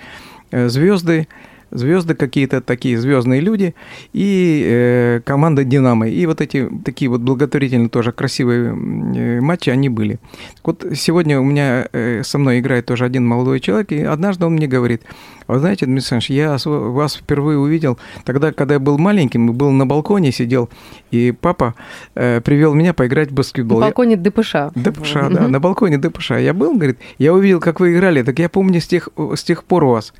э, 0.50 0.68
звезды, 0.68 1.26
звезды 1.70 2.14
какие-то 2.14 2.60
такие 2.60 2.98
звездные 2.98 3.40
люди 3.40 3.74
и 4.12 4.64
э, 4.64 5.20
команда 5.24 5.64
Динамо. 5.64 6.08
И 6.08 6.24
вот 6.26 6.40
эти 6.40 6.70
такие 6.84 7.10
вот 7.10 7.20
благотворительные 7.20 7.88
тоже 7.88 8.12
красивые 8.12 8.70
э, 8.70 9.40
матчи 9.40 9.70
они 9.70 9.88
были. 9.88 10.18
Вот 10.62 10.84
сегодня 10.94 11.40
у 11.40 11.44
меня 11.44 11.88
э, 11.92 12.22
со 12.22 12.38
мной 12.38 12.60
играет 12.60 12.86
тоже 12.86 13.04
один 13.04 13.26
молодой 13.26 13.60
человек, 13.60 13.92
и 13.92 14.02
однажды 14.02 14.46
он 14.46 14.54
мне 14.54 14.68
говорит, 14.68 15.02
вы 15.46 15.58
знаете, 15.58 15.86
Дмитрий 15.86 16.16
Александрович, 16.16 16.30
я 16.30 16.56
вас 16.64 17.16
впервые 17.16 17.58
увидел 17.58 17.98
тогда, 18.24 18.52
когда 18.52 18.74
я 18.74 18.80
был 18.80 18.98
маленьким, 18.98 19.52
был 19.52 19.70
на 19.70 19.86
балконе, 19.86 20.32
сидел, 20.32 20.68
и 21.10 21.32
папа 21.32 21.74
э, 22.14 22.40
привел 22.40 22.74
меня 22.74 22.94
поиграть 22.94 23.30
в 23.30 23.34
баскетбол. 23.34 23.78
На 23.78 23.86
балконе 23.86 24.16
ДПШ. 24.16 24.54
ДПШ, 24.74 25.14
да, 25.30 25.48
на 25.48 25.60
балконе 25.60 25.98
ДПШ. 25.98 26.32
Я 26.32 26.54
был, 26.54 26.74
говорит, 26.74 26.98
я 27.18 27.32
увидел, 27.32 27.60
как 27.60 27.80
вы 27.80 27.94
играли, 27.94 28.22
так 28.22 28.38
я 28.38 28.48
помню 28.48 28.80
с 28.80 28.86
тех, 28.86 29.08
с 29.16 29.42
тех 29.42 29.64
пор 29.64 29.84
у 29.84 29.90
вас. 29.90 30.12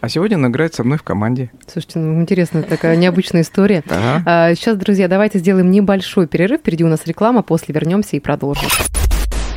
А 0.00 0.08
сегодня 0.08 0.36
он 0.36 0.46
играет 0.46 0.74
со 0.74 0.84
мной 0.84 0.98
в 0.98 1.02
команде. 1.02 1.50
Слушайте, 1.66 1.98
ну 1.98 2.20
интересная 2.20 2.62
такая 2.62 2.96
необычная 2.96 3.42
история. 3.42 3.82
Ага. 3.88 4.54
Сейчас, 4.54 4.76
друзья, 4.76 5.08
давайте 5.08 5.38
сделаем 5.38 5.70
небольшой 5.70 6.26
перерыв. 6.26 6.60
Впереди 6.60 6.84
у 6.84 6.88
нас 6.88 7.00
реклама, 7.06 7.42
после 7.42 7.74
вернемся 7.74 8.16
и 8.16 8.20
продолжим. 8.20 8.68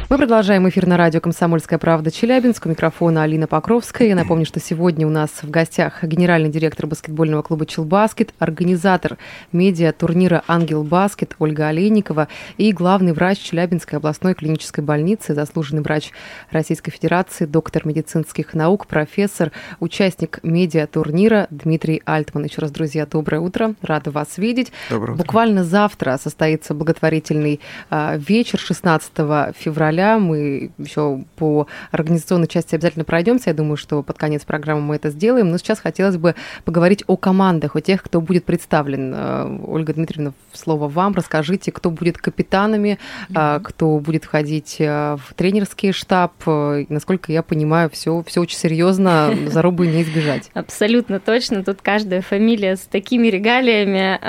Мы 0.09 0.17
продолжаем 0.17 0.67
эфир 0.67 0.87
на 0.87 0.97
радио 0.97 1.21
«Комсомольская 1.21 1.77
правда» 1.77 2.09
Челябинск. 2.09 2.65
У 2.65 2.69
микрофона 2.69 3.21
Алина 3.21 3.45
Покровская. 3.45 4.07
Я 4.07 4.15
напомню, 4.15 4.43
что 4.43 4.59
сегодня 4.59 5.05
у 5.05 5.11
нас 5.11 5.29
в 5.43 5.51
гостях 5.51 6.03
генеральный 6.03 6.49
директор 6.49 6.87
баскетбольного 6.87 7.43
клуба 7.43 7.67
«Челбаскет», 7.67 8.33
организатор 8.39 9.19
медиа-турнира 9.51 10.43
«Ангел 10.47 10.83
Баскет» 10.83 11.35
Ольга 11.37 11.67
Олейникова 11.67 12.27
и 12.57 12.71
главный 12.71 13.13
врач 13.13 13.37
Челябинской 13.37 13.99
областной 13.99 14.33
клинической 14.33 14.83
больницы, 14.83 15.35
заслуженный 15.35 15.83
врач 15.83 16.09
Российской 16.49 16.89
Федерации, 16.89 17.45
доктор 17.45 17.85
медицинских 17.85 18.55
наук, 18.55 18.87
профессор, 18.87 19.51
участник 19.79 20.39
медиа-турнира 20.41 21.45
Дмитрий 21.51 22.01
Альтман. 22.05 22.45
Еще 22.45 22.61
раз, 22.61 22.71
друзья, 22.71 23.05
доброе 23.05 23.41
утро. 23.41 23.75
Рада 23.83 24.09
вас 24.09 24.39
видеть. 24.39 24.71
Доброе 24.89 25.13
утро. 25.13 25.23
Буквально 25.23 25.63
завтра 25.63 26.17
состоится 26.17 26.73
благотворительный 26.73 27.59
а, 27.91 28.17
вечер 28.17 28.57
16 28.57 29.11
февраля 29.55 29.98
февраля. 29.99 30.19
Мы 30.19 30.71
еще 30.77 31.23
по 31.35 31.67
организационной 31.91 32.47
части 32.47 32.75
обязательно 32.75 33.05
пройдемся. 33.05 33.49
Я 33.49 33.53
думаю, 33.53 33.77
что 33.77 34.01
под 34.03 34.17
конец 34.17 34.43
программы 34.45 34.81
мы 34.81 34.95
это 34.95 35.09
сделаем. 35.09 35.49
Но 35.49 35.57
сейчас 35.57 35.79
хотелось 35.79 36.17
бы 36.17 36.35
поговорить 36.65 37.03
о 37.07 37.17
командах, 37.17 37.75
о 37.75 37.81
тех, 37.81 38.01
кто 38.03 38.21
будет 38.21 38.45
представлен. 38.45 39.13
Э, 39.15 39.59
Ольга 39.67 39.93
Дмитриевна, 39.93 40.33
слово 40.53 40.87
вам. 40.87 41.13
Расскажите, 41.13 41.71
кто 41.71 41.91
будет 41.91 42.17
капитанами, 42.17 42.97
mm-hmm. 43.29 43.61
кто 43.63 43.99
будет 43.99 44.25
входить 44.25 44.77
э, 44.79 45.17
в 45.17 45.33
тренерский 45.35 45.91
штаб. 45.91 46.33
Насколько 46.45 47.31
я 47.31 47.43
понимаю, 47.43 47.89
все, 47.89 48.23
все 48.25 48.41
очень 48.41 48.57
серьезно, 48.57 49.33
зарубы 49.47 49.87
не 49.87 50.03
избежать. 50.03 50.49
Абсолютно 50.53 51.19
точно. 51.19 51.63
Тут 51.63 51.81
каждая 51.81 52.21
фамилия 52.21 52.75
с 52.75 52.81
такими 52.81 53.27
регалиями. 53.27 54.19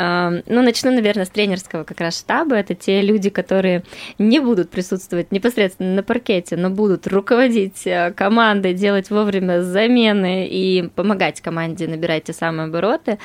Ну, 0.46 0.62
начну, 0.62 0.90
наверное, 0.90 1.24
с 1.24 1.30
тренерского 1.30 1.84
как 1.84 2.00
раз 2.00 2.18
штаба. 2.18 2.56
Это 2.56 2.74
те 2.74 3.00
люди, 3.02 3.30
которые 3.30 3.84
не 4.18 4.40
будут 4.40 4.70
присутствовать 4.70 5.32
непосредственно 5.32 5.59
непосредственно 5.60 5.96
на 5.96 6.02
паркете, 6.02 6.56
но 6.56 6.70
будут 6.70 7.06
руководить 7.06 7.86
э, 7.86 8.12
командой, 8.16 8.74
делать 8.74 9.10
вовремя 9.10 9.62
замены 9.62 10.46
и 10.46 10.88
помогать 10.94 11.40
команде 11.40 11.86
набирать 11.86 12.24
те 12.24 12.32
самые 12.32 12.66
обороты. 12.66 13.18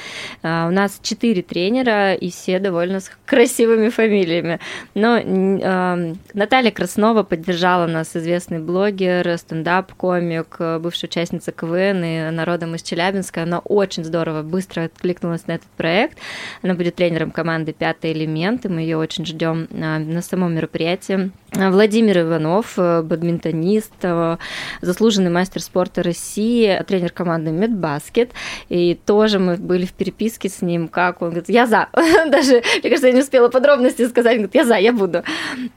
Э, 0.44 0.68
у 0.68 0.72
нас 0.72 1.00
четыре 1.02 1.42
тренера, 1.42 2.14
и 2.14 2.30
все 2.30 2.60
довольно 2.60 3.00
с 3.00 3.12
красивыми 3.26 3.90
фамилиями. 3.90 4.60
Но 4.94 5.18
э, 5.18 6.14
Наталья 6.34 6.72
Краснова 6.72 7.24
поддержала 7.24 7.88
нас, 7.88 8.16
известный 8.16 8.60
блогер, 8.60 9.38
стендап-комик, 9.38 10.58
бывшая 10.80 11.08
участница 11.08 11.52
КВН 11.52 12.04
и 12.04 12.30
народом 12.32 12.76
из 12.76 12.84
Челябинска. 12.84 13.44
Она 13.44 13.60
очень 13.60 14.04
здорово, 14.04 14.42
быстро 14.42 14.84
откликнулась 14.84 15.48
на 15.48 15.54
этот 15.54 15.70
проект. 15.78 16.18
Она 16.62 16.74
будет 16.74 16.96
тренером 16.96 17.32
команды 17.32 17.74
«Пятый 17.74 18.12
элемент», 18.12 18.66
и 18.66 18.70
мы 18.70 18.82
ее 18.82 18.98
очень 18.98 19.26
ждем 19.26 19.68
на 19.70 20.22
самом 20.22 20.56
мероприятии. 20.56 21.32
Владимир 21.54 22.25
Иванов, 22.26 22.74
э, 22.78 23.02
бадминтонист, 23.02 23.94
э, 24.04 24.38
заслуженный 24.82 25.32
мастер 25.32 25.62
спорта 25.62 26.04
России, 26.04 26.84
тренер 26.88 27.12
команды 27.12 27.52
Медбаскет. 27.52 28.32
И 28.70 29.00
тоже 29.06 29.40
мы 29.40 29.58
были 29.58 29.86
в 29.86 29.94
переписке 29.94 30.50
с 30.50 30.62
ним, 30.62 30.88
как 30.88 31.22
он 31.22 31.30
говорит, 31.30 31.50
я 31.50 31.66
за. 31.68 31.88
Даже, 32.28 32.62
мне 32.82 32.90
кажется, 32.90 33.08
я 33.08 33.14
не 33.14 33.22
успела 33.22 33.50
подробности 33.50 34.08
сказать, 34.08 34.34
он 34.34 34.38
говорит, 34.44 34.56
я 34.56 34.66
за, 34.66 34.76
я 34.76 34.94
буду. 34.94 35.24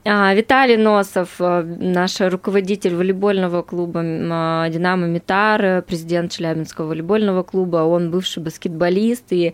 А, 0.05 0.33
Виталий 0.33 0.77
Носов, 0.77 1.35
э, 1.39 1.63
наш 1.79 2.19
руководитель 2.19 2.95
волейбольного 2.95 3.61
клуба 3.61 4.01
«Динамо 4.01 5.07
Митар», 5.07 5.81
президент 5.83 6.31
Челябинского 6.31 6.87
волейбольного 6.87 7.43
клуба, 7.43 7.77
он 7.77 8.11
бывший 8.11 8.43
баскетболист, 8.43 9.25
и 9.31 9.53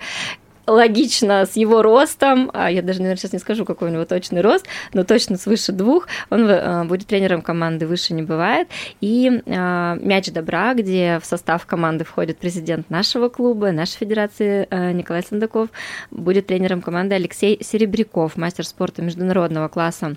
логично 0.67 1.45
с 1.45 1.55
его 1.55 1.81
ростом, 1.81 2.49
а 2.53 2.71
я 2.71 2.81
даже, 2.81 2.99
наверное, 2.99 3.17
сейчас 3.17 3.33
не 3.33 3.39
скажу, 3.39 3.65
какой 3.65 3.89
у 3.89 3.91
него 3.91 4.05
точный 4.05 4.41
рост, 4.41 4.65
но 4.93 5.03
точно 5.03 5.37
свыше 5.37 5.71
двух, 5.71 6.07
он 6.29 6.49
э, 6.49 6.83
будет 6.85 7.07
тренером 7.07 7.41
команды 7.41 7.87
«Выше 7.87 8.13
не 8.13 8.23
бывает». 8.23 8.67
И 9.01 9.29
э, 9.45 9.97
«Мяч 10.01 10.31
добра», 10.31 10.73
где 10.73 11.19
в 11.21 11.25
состав 11.25 11.65
команды 11.65 12.03
входит 12.03 12.37
президент 12.37 12.89
нашего 12.89 13.29
клуба, 13.29 13.71
нашей 13.71 13.97
федерации 13.97 14.67
э, 14.69 14.91
Николай 14.91 15.23
Сандаков, 15.23 15.69
будет 16.11 16.47
тренером 16.47 16.81
команды 16.81 17.15
Алексей 17.15 17.59
Серебряков, 17.61 18.37
мастер 18.37 18.65
спорта 18.65 19.01
международного 19.01 19.67
класса 19.67 20.15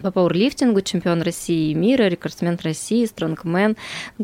по 0.00 0.10
пауэрлифтингу, 0.10 0.80
чемпион 0.80 1.22
России 1.22 1.70
и 1.70 1.74
мира, 1.74 2.04
рекордсмен 2.04 2.58
России, 2.62 3.04
стронгмен, 3.04 3.76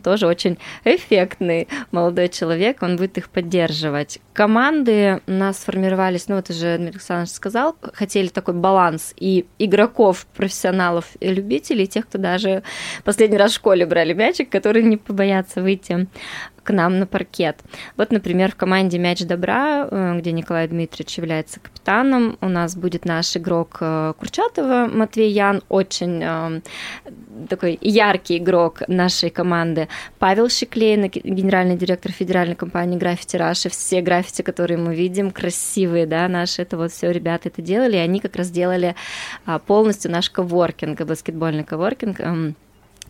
тоже 0.03 0.27
очень 0.27 0.59
эффектный 0.85 1.69
молодой 1.91 2.29
человек, 2.29 2.83
он 2.83 2.97
будет 2.97 3.19
их 3.19 3.31
поддерживать. 3.31 4.19
Команды 4.33 5.21
у 5.27 5.33
нас 5.33 5.59
сформировались, 5.59 6.29
ну, 6.29 6.37
это 6.37 6.53
же 6.53 6.77
Дмитрий 6.77 6.97
Александрович 6.97 7.31
сказал, 7.33 7.77
хотели 7.95 8.29
такой 8.29 8.55
баланс 8.55 9.15
и 9.17 9.47
игроков, 9.59 10.27
профессионалов 10.37 11.07
и 11.21 11.29
любителей, 11.29 11.87
тех, 11.87 12.07
кто 12.07 12.19
даже 12.19 12.63
последний 13.05 13.37
раз 13.37 13.53
в 13.53 13.57
школе 13.57 13.87
брали 13.87 14.13
мячик, 14.13 14.51
которые 14.51 14.85
не 14.85 14.97
побоятся 14.97 15.63
выйти 15.63 16.07
к 16.69 16.71
нам 16.71 16.99
на 16.99 17.07
паркет. 17.07 17.57
Вот, 17.97 18.13
например, 18.13 18.53
в 18.53 18.55
команде 18.55 18.99
«Мяч 18.99 19.25
добра», 19.25 19.89
э, 19.91 20.19
где 20.19 20.33
Николай 20.33 20.69
Дмитриевич 20.69 21.17
является 21.17 21.61
капитаном, 21.61 22.37
у 22.43 22.49
нас 22.51 22.77
будет 22.77 23.07
наш 23.07 23.39
игрок 23.39 23.79
э, 23.81 24.13
Курчатова 24.19 24.87
Матвей 24.93 25.31
Ян, 25.31 25.63
очень 25.71 26.21
э, 26.23 26.61
такой 27.49 27.79
яркий 27.81 28.37
игрок 28.37 28.83
нашей 28.87 29.31
команды. 29.31 29.89
Павел 30.19 30.51
Щеклейн, 30.51 31.09
генеральный 31.09 31.79
директор 31.79 32.13
федеральной 32.13 32.55
компании 32.55 32.99
«Граффити 32.99 33.37
Раши». 33.39 33.71
Все 33.71 34.03
граффити, 34.03 34.43
которые 34.43 34.77
мы 34.77 34.95
видим, 34.95 35.31
красивые, 35.31 36.05
да, 36.05 36.29
наши, 36.29 36.61
это 36.61 36.77
вот 36.77 36.93
все 36.93 37.11
ребята 37.11 37.49
это 37.49 37.63
делали, 37.63 37.97
и 37.97 38.01
они 38.01 38.21
как 38.21 38.37
раз 38.37 38.51
делали 38.51 38.95
а, 39.47 39.59
полностью 39.59 40.11
наш 40.11 40.29
коворкинг, 40.29 41.01
баскетбольный 41.01 41.65
коворкинг 41.65 42.21
эм, 42.21 42.57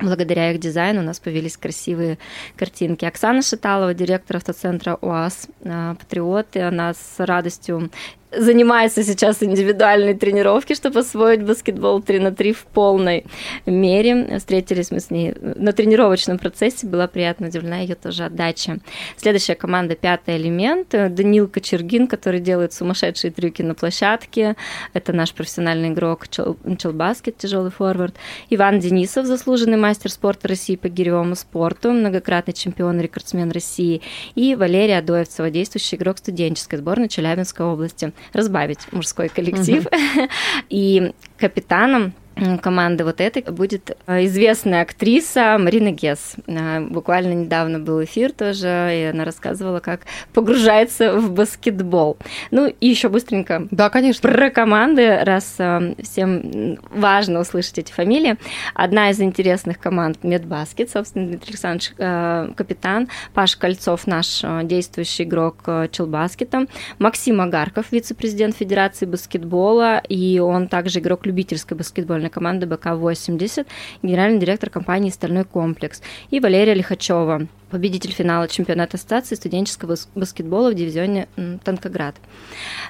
Благодаря 0.01 0.53
их 0.53 0.61
дизайну 0.61 1.01
у 1.01 1.05
нас 1.05 1.19
появились 1.19 1.57
красивые 1.57 2.19
картинки. 2.57 3.05
Оксана 3.05 3.43
Шаталова, 3.43 3.95
директор 3.95 4.37
автоцентра 4.37 4.97
УАЗ, 5.01 5.49
э, 5.63 5.95
патриоты, 5.99 6.61
она 6.61 6.95
с 6.95 7.15
радостью 7.19 7.91
занимается 8.31 9.03
сейчас 9.03 9.43
индивидуальной 9.43 10.15
тренировки, 10.15 10.75
чтобы 10.75 11.01
освоить 11.01 11.43
баскетбол 11.43 12.03
3 12.03 12.19
на 12.19 12.33
3 12.33 12.53
в 12.53 12.67
полной 12.67 13.25
мере. 13.67 14.39
Встретились 14.39 14.91
мы 14.91 15.01
с 15.01 15.11
ней 15.11 15.35
на 15.41 15.73
тренировочном 15.73 16.39
процессе, 16.39 16.87
была 16.87 17.07
приятно 17.07 17.49
удивлена 17.49 17.79
ее 17.79 17.95
тоже 17.95 18.25
отдача. 18.25 18.79
Следующая 19.17 19.55
команда 19.55 19.95
«Пятый 19.95 20.37
элемент». 20.37 20.89
Данил 20.91 21.49
Кочергин, 21.49 22.07
который 22.07 22.41
делает 22.41 22.73
сумасшедшие 22.73 23.31
трюки 23.31 23.63
на 23.63 23.75
площадке. 23.75 24.57
Это 24.93 25.13
наш 25.13 25.33
профессиональный 25.33 25.89
игрок 25.89 26.29
Челбаскет, 26.29 27.39
тяжелый 27.39 27.71
форвард. 27.71 28.15
Иван 28.51 28.79
Денисов, 28.81 29.27
заслуженный 29.27 29.79
мастер 29.79 30.11
спорта 30.11 30.49
России 30.49 30.77
по 30.77 30.89
гиревому 30.89 31.35
спорту, 31.35 31.93
многократный 31.93 32.55
чемпион 32.55 33.01
рекордсмен 33.01 33.51
России. 33.51 34.03
И 34.35 34.55
Валерия 34.55 34.99
Адоевцева, 34.99 35.51
действующий 35.51 35.97
игрок 35.97 36.19
студенческой 36.19 36.77
сборной 36.77 37.09
Челябинской 37.09 37.65
области 37.65 38.13
разбавить 38.33 38.93
мужской 38.93 39.29
коллектив. 39.29 39.87
И 40.69 41.13
капитаном 41.39 42.13
команды 42.63 43.05
вот 43.05 43.21
этой 43.21 43.43
будет 43.43 43.97
э, 44.07 44.25
известная 44.27 44.83
актриса 44.83 45.57
Марина 45.59 45.91
Гес. 45.91 46.37
Э, 46.47 46.81
буквально 46.81 47.33
недавно 47.33 47.79
был 47.79 48.03
эфир 48.05 48.33
тоже, 48.33 48.91
и 48.93 49.03
она 49.13 49.25
рассказывала, 49.25 49.81
как 49.81 50.03
погружается 50.33 51.19
в 51.19 51.33
баскетбол. 51.33 52.17
Ну 52.51 52.67
и 52.67 52.87
еще 52.87 53.09
быстренько. 53.09 53.67
Да, 53.71 53.91
конечно. 53.91 54.29
Про 54.29 54.51
команды, 54.51 55.19
раз 55.23 55.57
э, 55.59 55.95
всем 56.03 56.79
важно 56.91 57.41
услышать 57.41 57.79
эти 57.79 57.93
фамилии. 57.93 58.37
Одна 58.75 59.11
из 59.11 59.21
интересных 59.21 59.79
команд 59.79 60.23
Медбаскет, 60.23 60.91
собственно, 60.91 61.27
Дмитрий 61.27 61.51
Александрович 61.51 61.93
капитан, 62.57 63.09
Паш 63.35 63.57
Кольцов 63.57 64.07
наш 64.07 64.43
действующий 64.65 65.25
игрок 65.25 65.65
Челбаскета, 65.91 66.67
Максим 66.99 67.41
Агарков, 67.41 67.87
вице-президент 67.91 68.57
Федерации 68.57 69.07
баскетбола, 69.07 69.99
и 70.09 70.39
он 70.39 70.69
также 70.69 71.01
игрок 71.01 71.27
любительской 71.27 71.77
баскетбольной 71.77 72.28
футбольной 72.29 72.31
команды 72.31 72.67
БК-80, 72.67 73.67
генеральный 74.03 74.39
директор 74.39 74.71
компании 74.71 75.11
«Стальной 75.11 75.45
комплекс», 75.45 76.03
и 76.31 76.41
Валерия 76.41 76.75
Лихачева, 76.75 77.47
победитель 77.71 78.13
финала 78.13 78.49
чемпионата 78.49 78.97
ассоциации 78.97 79.35
студенческого 79.35 79.97
баскетбола 80.15 80.71
в 80.71 80.75
дивизионе 80.75 81.29
Танкоград. 81.65 82.15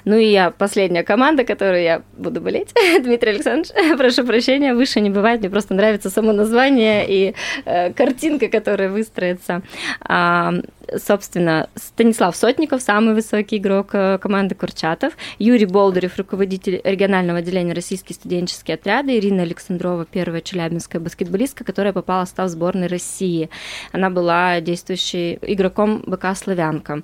Ну 0.05 0.17
и 0.17 0.25
я 0.25 0.51
последняя 0.51 1.03
команда, 1.03 1.43
которую 1.43 1.81
я 1.81 2.01
буду 2.17 2.41
болеть. 2.41 2.73
Дмитрий 3.03 3.31
Александрович, 3.31 3.71
прошу 3.97 4.25
прощения, 4.25 4.73
выше 4.73 5.01
не 5.01 5.09
бывает, 5.09 5.41
мне 5.41 5.49
просто 5.49 5.73
нравится 5.73 6.09
само 6.09 6.33
название 6.33 7.05
и 7.07 7.33
э, 7.65 7.93
картинка, 7.93 8.47
которая 8.47 8.89
выстроится. 8.89 9.61
А, 10.01 10.53
собственно, 10.97 11.69
Станислав 11.75 12.35
Сотников, 12.35 12.81
самый 12.81 13.13
высокий 13.13 13.57
игрок 13.57 13.89
э, 13.93 14.17
команды 14.17 14.55
Курчатов, 14.55 15.13
Юрий 15.37 15.65
Болдырев, 15.65 16.17
руководитель 16.17 16.81
регионального 16.83 17.39
отделения 17.39 17.73
российские 17.73 18.15
студенческие 18.15 18.75
отряды, 18.75 19.17
Ирина 19.17 19.43
Александрова, 19.43 20.05
первая 20.05 20.41
челябинская 20.41 21.01
баскетболистка, 21.01 21.63
которая 21.63 21.93
попала 21.93 22.25
в 22.25 22.27
состав 22.27 22.49
сборной 22.49 22.87
России. 22.87 23.49
Она 23.91 24.09
была 24.09 24.61
действующий 24.61 25.39
игроком 25.41 26.03
БК 26.05 26.35
«Славянка». 26.35 27.03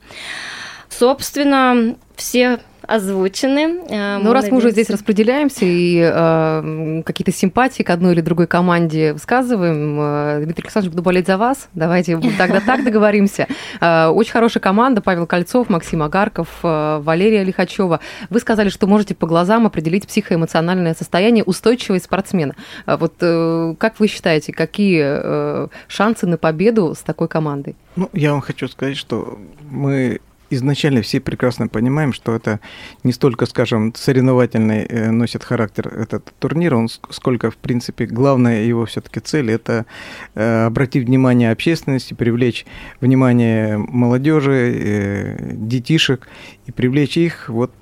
Собственно, 0.89 1.95
все 2.15 2.59
озвучены. 2.87 3.81
Э, 3.89 4.17
ну, 4.17 4.33
раз 4.33 4.49
мы 4.49 4.57
уже 4.57 4.71
здесь 4.71 4.89
распределяемся 4.89 5.65
и 5.65 5.99
э, 5.99 7.01
какие-то 7.05 7.31
симпатии 7.31 7.83
к 7.83 7.89
одной 7.89 8.13
или 8.13 8.21
другой 8.21 8.47
команде 8.47 9.13
высказываем, 9.13 9.97
э, 9.99 10.41
Дмитрий 10.43 10.63
Александрович, 10.63 10.91
буду 10.91 11.03
болеть 11.03 11.27
за 11.27 11.37
вас. 11.37 11.69
Давайте 11.73 12.19
тогда 12.37 12.59
так 12.59 12.83
договоримся. 12.83 13.47
Э, 13.81 14.07
очень 14.07 14.31
хорошая 14.31 14.61
команда. 14.61 15.01
Павел 15.01 15.27
Кольцов, 15.27 15.69
Максим 15.69 16.03
Агарков, 16.03 16.47
э, 16.63 16.99
Валерия 17.01 17.43
Лихачева. 17.43 17.99
Вы 18.29 18.39
сказали, 18.39 18.69
что 18.69 18.87
можете 18.87 19.15
по 19.15 19.27
глазам 19.27 19.65
определить 19.65 20.07
психоэмоциональное 20.07 20.93
состояние 20.93 21.43
устойчивой 21.43 21.99
спортсмена. 21.99 22.55
Э, 22.85 22.97
вот 22.97 23.13
э, 23.21 23.75
как 23.77 23.99
вы 23.99 24.07
считаете, 24.07 24.53
какие 24.53 25.03
э, 25.05 25.67
шансы 25.87 26.27
на 26.27 26.37
победу 26.37 26.93
с 26.95 26.99
такой 26.99 27.27
командой? 27.27 27.75
Ну, 27.95 28.09
я 28.13 28.31
вам 28.31 28.41
хочу 28.41 28.67
сказать, 28.67 28.97
что 28.97 29.39
мы 29.69 30.19
изначально 30.55 31.01
все 31.01 31.19
прекрасно 31.19 31.67
понимаем, 31.67 32.13
что 32.13 32.35
это 32.35 32.59
не 33.03 33.11
столько, 33.11 33.45
скажем, 33.45 33.93
соревновательный 33.95 34.85
э, 34.85 35.11
носит 35.11 35.43
характер 35.43 35.87
этот 35.87 36.33
турнир, 36.39 36.75
он 36.75 36.89
сколько, 37.09 37.51
в 37.51 37.57
принципе, 37.57 38.05
главная 38.05 38.63
его 38.63 38.85
все-таки 38.85 39.19
цель 39.19 39.51
это 39.51 39.85
э, 40.33 40.65
обратить 40.65 41.05
внимание 41.05 41.51
общественности, 41.51 42.13
привлечь 42.13 42.65
внимание 43.01 43.77
молодежи, 43.77 44.73
э, 44.75 45.51
детишек 45.53 46.27
и 46.65 46.71
привлечь 46.71 47.17
их 47.17 47.49
вот 47.49 47.73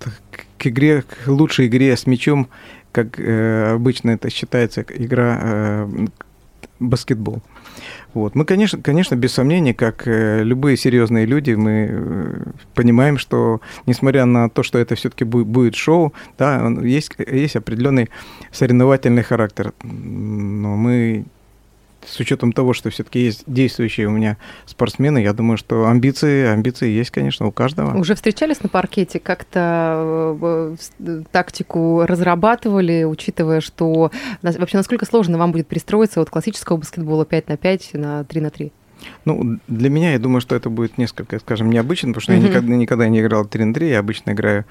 к 0.57 0.67
игре, 0.67 1.03
к 1.03 1.27
лучшей 1.27 1.67
игре 1.67 1.95
с 1.95 2.07
мячом, 2.07 2.49
как 2.91 3.19
обычно 3.19 4.11
это 4.11 4.29
считается 4.29 4.85
игра 4.87 5.87
баскетбол. 6.89 7.41
Вот. 8.13 8.35
Мы, 8.35 8.45
конечно, 8.45 8.81
конечно, 8.81 9.15
без 9.15 9.33
сомнения, 9.33 9.73
как 9.73 10.07
э, 10.07 10.43
любые 10.43 10.77
серьезные 10.77 11.25
люди, 11.25 11.51
мы 11.51 11.87
э, 11.89 12.43
понимаем, 12.75 13.17
что 13.17 13.61
несмотря 13.85 14.25
на 14.25 14.49
то, 14.49 14.61
что 14.63 14.77
это 14.77 14.95
все-таки 14.95 15.23
будет, 15.23 15.75
шоу, 15.75 16.13
да, 16.37 16.69
есть, 16.81 17.11
есть 17.17 17.55
определенный 17.55 18.09
соревновательный 18.51 19.23
характер. 19.23 19.73
Но 19.83 20.75
мы 20.75 21.25
с 22.07 22.19
учетом 22.19 22.51
того, 22.51 22.73
что 22.73 22.89
все-таки 22.89 23.19
есть 23.19 23.43
действующие 23.47 24.07
у 24.07 24.11
меня 24.11 24.37
спортсмены, 24.65 25.19
я 25.19 25.33
думаю, 25.33 25.57
что 25.57 25.87
амбиции, 25.87 26.45
амбиции 26.47 26.89
есть, 26.89 27.11
конечно, 27.11 27.47
у 27.47 27.51
каждого. 27.51 27.97
Уже 27.97 28.15
встречались 28.15 28.61
на 28.61 28.69
паркете, 28.69 29.19
как-то 29.19 30.37
э, 30.99 31.21
тактику 31.31 32.03
разрабатывали, 32.05 33.03
учитывая, 33.03 33.61
что 33.61 34.11
вообще 34.41 34.77
насколько 34.77 35.05
сложно 35.05 35.37
вам 35.37 35.51
будет 35.51 35.67
перестроиться 35.67 36.21
от 36.21 36.29
классического 36.29 36.77
баскетбола 36.77 37.25
5 37.25 37.49
на 37.49 37.57
5 37.57 37.89
на 37.93 38.23
3 38.23 38.41
на 38.41 38.49
3? 38.49 38.71
Ну, 39.25 39.59
для 39.67 39.89
меня, 39.89 40.13
я 40.13 40.19
думаю, 40.19 40.41
что 40.41 40.55
это 40.55 40.69
будет 40.69 40.97
несколько, 40.97 41.39
скажем, 41.39 41.69
необычно, 41.69 42.09
потому 42.09 42.21
что 42.21 42.33
mm-hmm. 42.33 42.41
я 42.41 42.49
никогда, 42.49 42.75
никогда 42.75 43.07
не 43.07 43.19
играл 43.21 43.45
3 43.45 43.65
на 43.65 43.73
3, 43.73 43.89
я 43.89 43.99
обычно 43.99 44.31
играю 44.31 44.65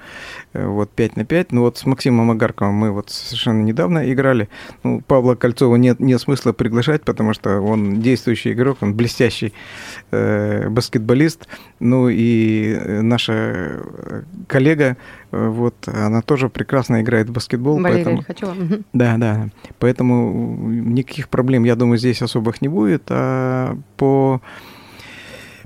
э, 0.53 0.65
вот 0.65 0.89
5 0.91 1.17
на 1.17 1.25
5. 1.25 1.51
Но 1.51 1.61
вот 1.61 1.77
с 1.77 1.85
Максимом 1.85 2.31
Агарковым 2.31 2.75
мы 2.75 2.91
вот 2.91 3.09
совершенно 3.09 3.63
недавно 3.63 4.11
играли. 4.11 4.49
Ну, 4.83 5.01
Павла 5.01 5.35
Кольцова 5.35 5.75
нет, 5.75 5.99
нет 5.99 6.21
смысла 6.21 6.53
приглашать, 6.53 7.03
потому 7.03 7.33
что 7.33 7.61
он 7.61 8.01
действующий 8.01 8.53
игрок, 8.53 8.77
он 8.81 8.93
блестящий 8.93 9.53
э, 10.11 10.69
баскетболист. 10.69 11.47
Ну 11.79 12.09
и 12.09 12.73
э, 12.73 13.01
наша 13.01 13.33
э, 13.33 14.23
коллега 14.47 14.97
вот, 15.33 15.87
она 15.87 16.21
тоже 16.21 16.49
прекрасно 16.49 17.01
играет 17.01 17.29
в 17.29 17.33
баскетбол. 17.33 17.79
Валерия 17.79 18.03
поэтому... 18.03 18.17
Лихачева. 18.17 18.83
Да, 18.93 19.17
да. 19.17 19.49
Поэтому 19.79 20.69
никаких 20.69 21.29
проблем, 21.29 21.63
я 21.63 21.75
думаю, 21.75 21.97
здесь 21.97 22.21
особых 22.21 22.61
не 22.61 22.67
будет. 22.67 23.03
А 23.09 23.77
по 23.97 24.41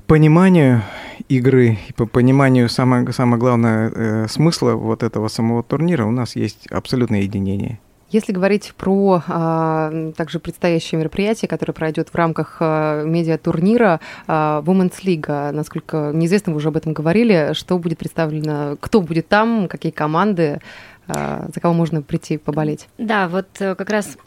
пониманию 0.06 0.82
игры 1.28 1.78
и 1.88 1.92
по 1.92 2.06
пониманию 2.06 2.68
самое, 2.68 3.12
самое 3.12 3.38
главное 3.38 3.92
э, 3.94 4.26
смысла 4.28 4.72
вот 4.72 5.02
этого 5.02 5.28
самого 5.28 5.62
турнира 5.62 6.06
у 6.06 6.10
нас 6.10 6.34
есть 6.34 6.66
абсолютное 6.68 7.20
единение. 7.20 7.78
Если 8.10 8.32
говорить 8.32 8.72
про 8.76 9.22
а, 9.28 10.12
также 10.16 10.38
предстоящее 10.38 10.98
мероприятие, 10.98 11.48
которое 11.48 11.74
пройдет 11.74 12.08
в 12.08 12.14
рамках 12.14 12.56
а, 12.60 13.04
медиатурнира 13.04 14.00
а, 14.26 14.62
Women's 14.64 14.94
League, 15.04 15.52
насколько 15.52 16.10
неизвестно, 16.14 16.52
вы 16.52 16.58
уже 16.58 16.68
об 16.68 16.76
этом 16.76 16.94
говорили, 16.94 17.50
что 17.52 17.78
будет 17.78 17.98
представлено, 17.98 18.76
кто 18.80 19.02
будет 19.02 19.28
там, 19.28 19.68
какие 19.68 19.92
команды, 19.92 20.60
а, 21.08 21.46
за 21.54 21.60
кого 21.60 21.72
можно 21.72 22.02
прийти 22.02 22.36
поболеть? 22.36 22.86
Да, 22.98 23.28
вот 23.28 23.46
э, 23.60 23.74
как 23.74 23.88
раз 23.88 24.18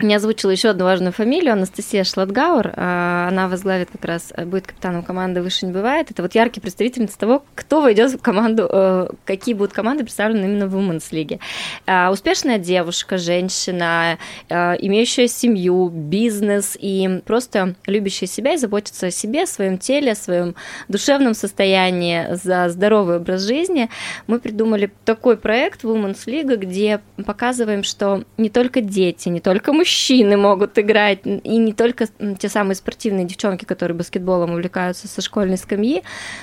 не 0.00 0.14
озвучила 0.14 0.50
еще 0.50 0.70
одну 0.70 0.84
важную 0.84 1.12
фамилию, 1.12 1.52
Анастасия 1.52 2.04
Шладгауэр. 2.04 2.74
А, 2.76 3.28
она 3.28 3.48
возглавит 3.48 3.90
как 3.90 4.04
раз, 4.04 4.32
э, 4.36 4.44
будет 4.44 4.66
капитаном 4.66 5.02
команды 5.02 5.42
«Выше 5.42 5.66
не 5.66 5.72
бывает». 5.72 6.10
Это 6.10 6.22
вот 6.22 6.34
яркий 6.34 6.60
представительница 6.60 7.18
того, 7.18 7.44
кто 7.54 7.80
войдет 7.80 8.12
в 8.12 8.18
команду, 8.18 8.68
э, 8.70 9.08
какие 9.24 9.54
будут 9.54 9.72
команды 9.72 10.04
представлены 10.04 10.44
именно 10.44 10.68
в 10.68 10.76
Women's 10.76 11.10
League. 11.10 11.40
А, 11.86 12.10
успешная 12.12 12.58
девушка, 12.58 13.18
женщина, 13.18 14.18
э, 14.48 14.76
имеющая 14.78 15.26
семью, 15.26 15.88
бизнес 15.88 16.76
и 16.80 17.20
просто 17.26 17.74
любящая 17.86 18.28
себя 18.28 18.54
и 18.54 18.56
заботится 18.56 19.08
о 19.08 19.10
себе, 19.10 19.42
о 19.42 19.46
своем 19.46 19.78
теле, 19.78 20.12
о 20.12 20.16
своем 20.16 20.54
душевном 20.88 21.34
состоянии, 21.34 22.34
за 22.34 22.68
здоровый 22.68 23.16
образ 23.16 23.42
жизни. 23.42 23.90
Мы 24.26 24.38
придумали 24.38 24.92
такой 25.04 25.36
проект 25.36 25.82
Women's 25.84 26.26
League, 26.26 26.56
где 26.56 27.00
показываем, 27.26 27.82
что 27.82 28.24
не 28.36 28.48
только 28.48 28.80
дети, 28.80 29.28
не 29.28 29.40
только 29.40 29.72
мужчины, 29.72 29.87
мужчины 29.88 30.36
могут 30.36 30.78
играть, 30.78 31.20
и 31.24 31.56
не 31.56 31.72
только 31.72 32.06
те 32.38 32.48
самые 32.50 32.74
спортивные 32.74 33.24
девчонки, 33.24 33.64
которые 33.64 33.96
баскетболом 33.96 34.50
увлекаются 34.50 35.08
со 35.08 35.22
школьной 35.22 35.56
скамьи, 35.56 36.02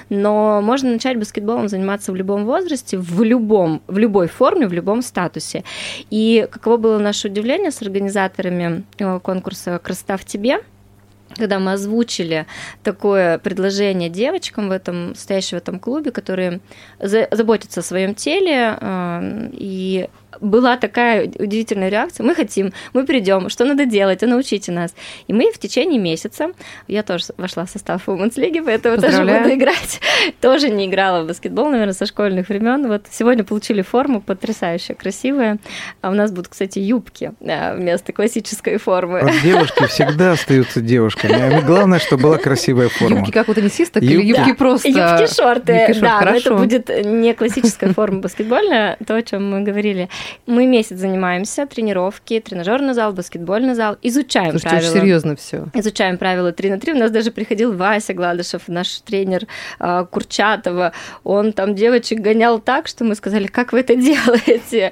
но 0.09 0.61
можно 0.61 0.91
начать 0.91 1.17
баскетболом 1.17 1.67
заниматься 1.67 2.11
в 2.11 2.15
любом 2.15 2.45
возрасте, 2.45 2.97
в 2.97 3.21
любом, 3.21 3.83
в 3.85 3.99
любой 3.99 4.27
форме, 4.27 4.67
в 4.67 4.73
любом 4.73 5.03
статусе. 5.03 5.63
И 6.09 6.47
каково 6.49 6.77
было 6.77 6.97
наше 6.97 7.27
удивление 7.27 7.69
с 7.69 7.83
организаторами 7.83 8.83
э, 8.97 9.19
конкурса 9.19 9.79
«Красота 9.83 10.17
в 10.17 10.25
тебе», 10.25 10.61
когда 11.35 11.59
мы 11.59 11.73
озвучили 11.73 12.45
такое 12.83 13.37
предложение 13.39 14.09
девочкам 14.09 14.69
в 14.69 14.71
этом, 14.71 15.15
стоящим 15.15 15.57
в 15.57 15.61
этом 15.61 15.79
клубе, 15.79 16.11
которые 16.11 16.61
заботятся 16.99 17.81
о 17.81 17.83
своем 17.83 18.15
теле 18.15 18.77
э, 18.79 19.49
и 19.51 20.09
была 20.41 20.77
такая 20.77 21.25
удивительная 21.39 21.89
реакция. 21.89 22.25
Мы 22.25 22.35
хотим, 22.35 22.73
мы 22.93 23.05
придем, 23.05 23.49
что 23.49 23.65
надо 23.65 23.85
делать, 23.85 24.23
а 24.23 24.27
научите 24.27 24.71
нас. 24.71 24.93
И 25.27 25.33
мы 25.33 25.51
в 25.51 25.57
течение 25.57 25.99
месяца, 25.99 26.51
я 26.87 27.03
тоже 27.03 27.25
вошла 27.37 27.65
в 27.65 27.69
состав 27.69 28.07
Women's 28.07 28.35
League, 28.35 28.63
поэтому 28.63 28.97
тоже 28.97 29.19
буду 29.19 29.53
играть. 29.53 30.01
Тоже 30.41 30.69
не 30.69 30.85
играла 30.85 31.23
в 31.23 31.27
баскетбол, 31.27 31.69
наверное, 31.69 31.93
со 31.93 32.05
школьных 32.05 32.49
времен. 32.49 32.87
Вот 32.87 33.05
сегодня 33.11 33.43
получили 33.43 33.81
форму 33.81 34.21
потрясающая, 34.21 34.95
красивая. 34.95 35.57
А 36.01 36.09
у 36.09 36.13
нас 36.13 36.31
будут, 36.31 36.49
кстати, 36.49 36.79
юбки 36.79 37.33
вместо 37.39 38.13
классической 38.13 38.77
формы. 38.77 39.21
Вот 39.21 39.31
девушки 39.43 39.85
всегда 39.87 40.33
остаются 40.33 40.81
девушками. 40.81 41.57
А 41.57 41.61
главное, 41.61 41.99
чтобы 41.99 42.23
была 42.23 42.37
красивая 42.37 42.89
форма. 42.89 43.17
Юбки 43.19 43.31
как 43.31 43.49
у 43.49 43.53
теннисисток 43.53 44.03
или 44.03 44.21
юбки 44.21 44.49
да. 44.49 44.55
просто? 44.55 44.87
Юбки-шорты, 44.87 45.95
да, 46.01 46.21
но 46.21 46.31
это 46.31 46.55
будет 46.55 46.89
не 47.05 47.33
классическая 47.33 47.93
форма 47.93 48.21
баскетбольная, 48.21 48.97
то, 49.05 49.15
о 49.15 49.21
чем 49.21 49.49
мы 49.49 49.61
говорили. 49.61 50.09
Мы 50.45 50.65
месяц 50.65 50.97
занимаемся, 50.97 51.65
тренировки, 51.65 52.39
тренажерный 52.39 52.93
зал, 52.93 53.13
баскетбольный 53.13 53.75
зал, 53.75 53.97
изучаем 54.01 54.51
Слушайте, 54.51 54.69
правила. 54.69 54.91
очень 54.91 54.99
серьезно 55.01 55.35
все. 55.35 55.67
Изучаем 55.73 56.17
правила 56.17 56.51
3 56.51 56.69
на 56.69 56.79
3. 56.79 56.93
У 56.93 56.97
нас 56.97 57.11
даже 57.11 57.31
приходил 57.31 57.73
Вася 57.73 58.13
Гладышев, 58.13 58.67
наш 58.67 58.99
тренер 59.01 59.47
а, 59.79 60.05
Курчатова. 60.05 60.93
Он 61.23 61.53
там 61.53 61.75
девочек 61.75 62.19
гонял 62.19 62.59
так, 62.59 62.87
что 62.87 63.03
мы 63.03 63.15
сказали, 63.15 63.47
как 63.47 63.73
вы 63.73 63.79
это 63.79 63.95
делаете? 63.95 64.91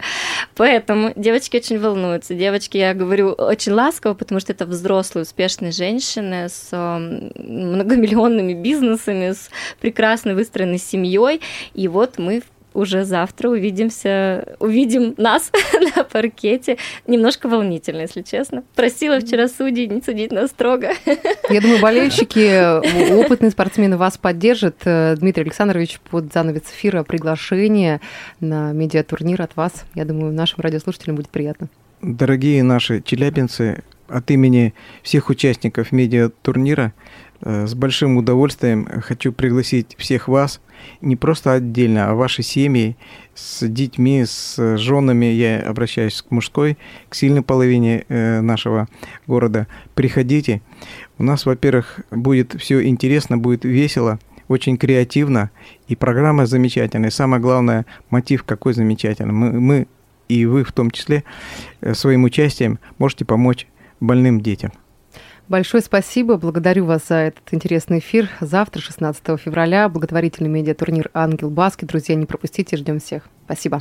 Поэтому 0.56 1.14
девочки 1.16 1.58
очень 1.58 1.80
волнуются. 1.80 2.34
Девочки, 2.34 2.78
я 2.78 2.94
говорю, 2.94 3.30
очень 3.32 3.74
ласково, 3.74 4.14
потому 4.14 4.40
что 4.40 4.54
это 4.54 4.66
взрослые, 4.66 5.24
успешные 5.24 5.72
женщины 5.72 6.48
с 6.50 6.70
многомиллионными 6.72 8.54
бизнесами, 8.54 9.32
с 9.32 9.50
прекрасно 9.80 10.34
выстроенной 10.34 10.80
семьей. 10.80 11.42
И 11.74 11.88
вот 11.88 12.18
мы 12.18 12.42
в 12.42 12.53
уже 12.74 13.06
завтра 13.06 13.50
увидимся, 13.50 14.56
увидим 14.60 15.14
нас 15.18 15.52
на 15.96 16.04
паркете. 16.04 16.78
Немножко 17.08 17.48
волнительно, 17.48 18.02
если 18.02 18.22
честно. 18.22 18.64
Просила 18.76 19.20
вчера 19.20 19.48
судей 19.48 19.88
не 19.88 20.02
судить 20.02 20.32
нас 20.32 20.50
строго. 20.50 20.92
Я 21.50 21.62
думаю, 21.62 21.82
болельщики, 21.82 23.16
опытные 23.24 23.52
спортсмены 23.52 23.98
вас 23.98 24.18
поддержат. 24.18 24.78
Дмитрий 24.84 25.44
Александрович, 25.44 26.00
под 26.10 26.34
занавес 26.34 26.64
эфира 26.64 27.04
приглашение 27.04 28.02
на 28.40 28.72
медиатурнир 28.72 29.42
от 29.42 29.56
вас. 29.56 29.86
Я 29.96 30.06
думаю, 30.06 30.34
нашим 30.34 30.60
радиослушателям 30.62 31.16
будет 31.16 31.30
приятно. 31.30 31.70
Дорогие 32.02 32.64
наши 32.64 33.02
челябинцы, 33.02 33.84
от 34.08 34.30
имени 34.32 34.74
всех 35.02 35.30
участников 35.30 35.92
медиатурнира 35.92 36.94
э, 36.94 37.33
с 37.44 37.74
большим 37.74 38.18
удовольствием 38.18 38.88
хочу 39.02 39.32
пригласить 39.32 39.96
всех 39.98 40.28
вас– 40.28 40.62
не 41.02 41.16
просто 41.16 41.54
отдельно, 41.54 42.10
а 42.10 42.16
ваши 42.16 42.44
семьи 42.44 42.96
с 43.34 43.68
детьми, 43.68 44.24
с 44.26 44.78
женами, 44.78 45.26
я 45.26 45.60
обращаюсь 45.60 46.22
к 46.22 46.32
мужской, 46.32 46.78
к 47.10 47.16
сильной 47.16 47.42
половине 47.42 48.06
э, 48.08 48.42
нашего 48.42 48.88
города. 49.28 49.68
Приходите. 49.96 50.62
У 51.18 51.24
нас, 51.24 51.46
во-первых, 51.46 52.02
будет 52.12 52.56
все 52.60 52.84
интересно, 52.86 53.38
будет 53.38 53.66
весело, 53.66 54.20
очень 54.48 54.78
креативно, 54.78 55.52
и 55.88 55.96
программа 55.96 56.46
замечательная. 56.46 57.10
самое 57.10 57.42
главное, 57.42 57.86
мотив 58.10 58.44
какой 58.44 58.74
замечательный. 58.74 59.34
Мы, 59.34 59.60
мы 59.60 59.88
и 60.30 60.46
вы 60.46 60.64
в 60.64 60.72
том 60.72 60.92
числе 60.92 61.24
э, 61.82 61.94
своим 61.94 62.24
участием 62.24 62.80
можете 62.98 63.26
помочь 63.26 63.68
больным 64.00 64.42
детям. 64.42 64.72
Большое 65.54 65.84
спасибо. 65.84 66.38
Благодарю 66.38 66.86
вас 66.86 67.10
за 67.10 67.16
этот 67.16 67.54
интересный 67.54 68.00
эфир. 68.00 68.28
Завтра, 68.42 68.82
16 68.82 69.40
февраля, 69.40 69.88
благотворительный 69.88 70.50
медиатурнир 70.50 71.12
«Ангел 71.14 71.52
Баски». 71.52 71.86
Друзья, 71.86 72.16
не 72.16 72.26
пропустите, 72.26 72.76
ждем 72.76 73.00
всех. 73.00 73.22
Спасибо. 73.46 73.80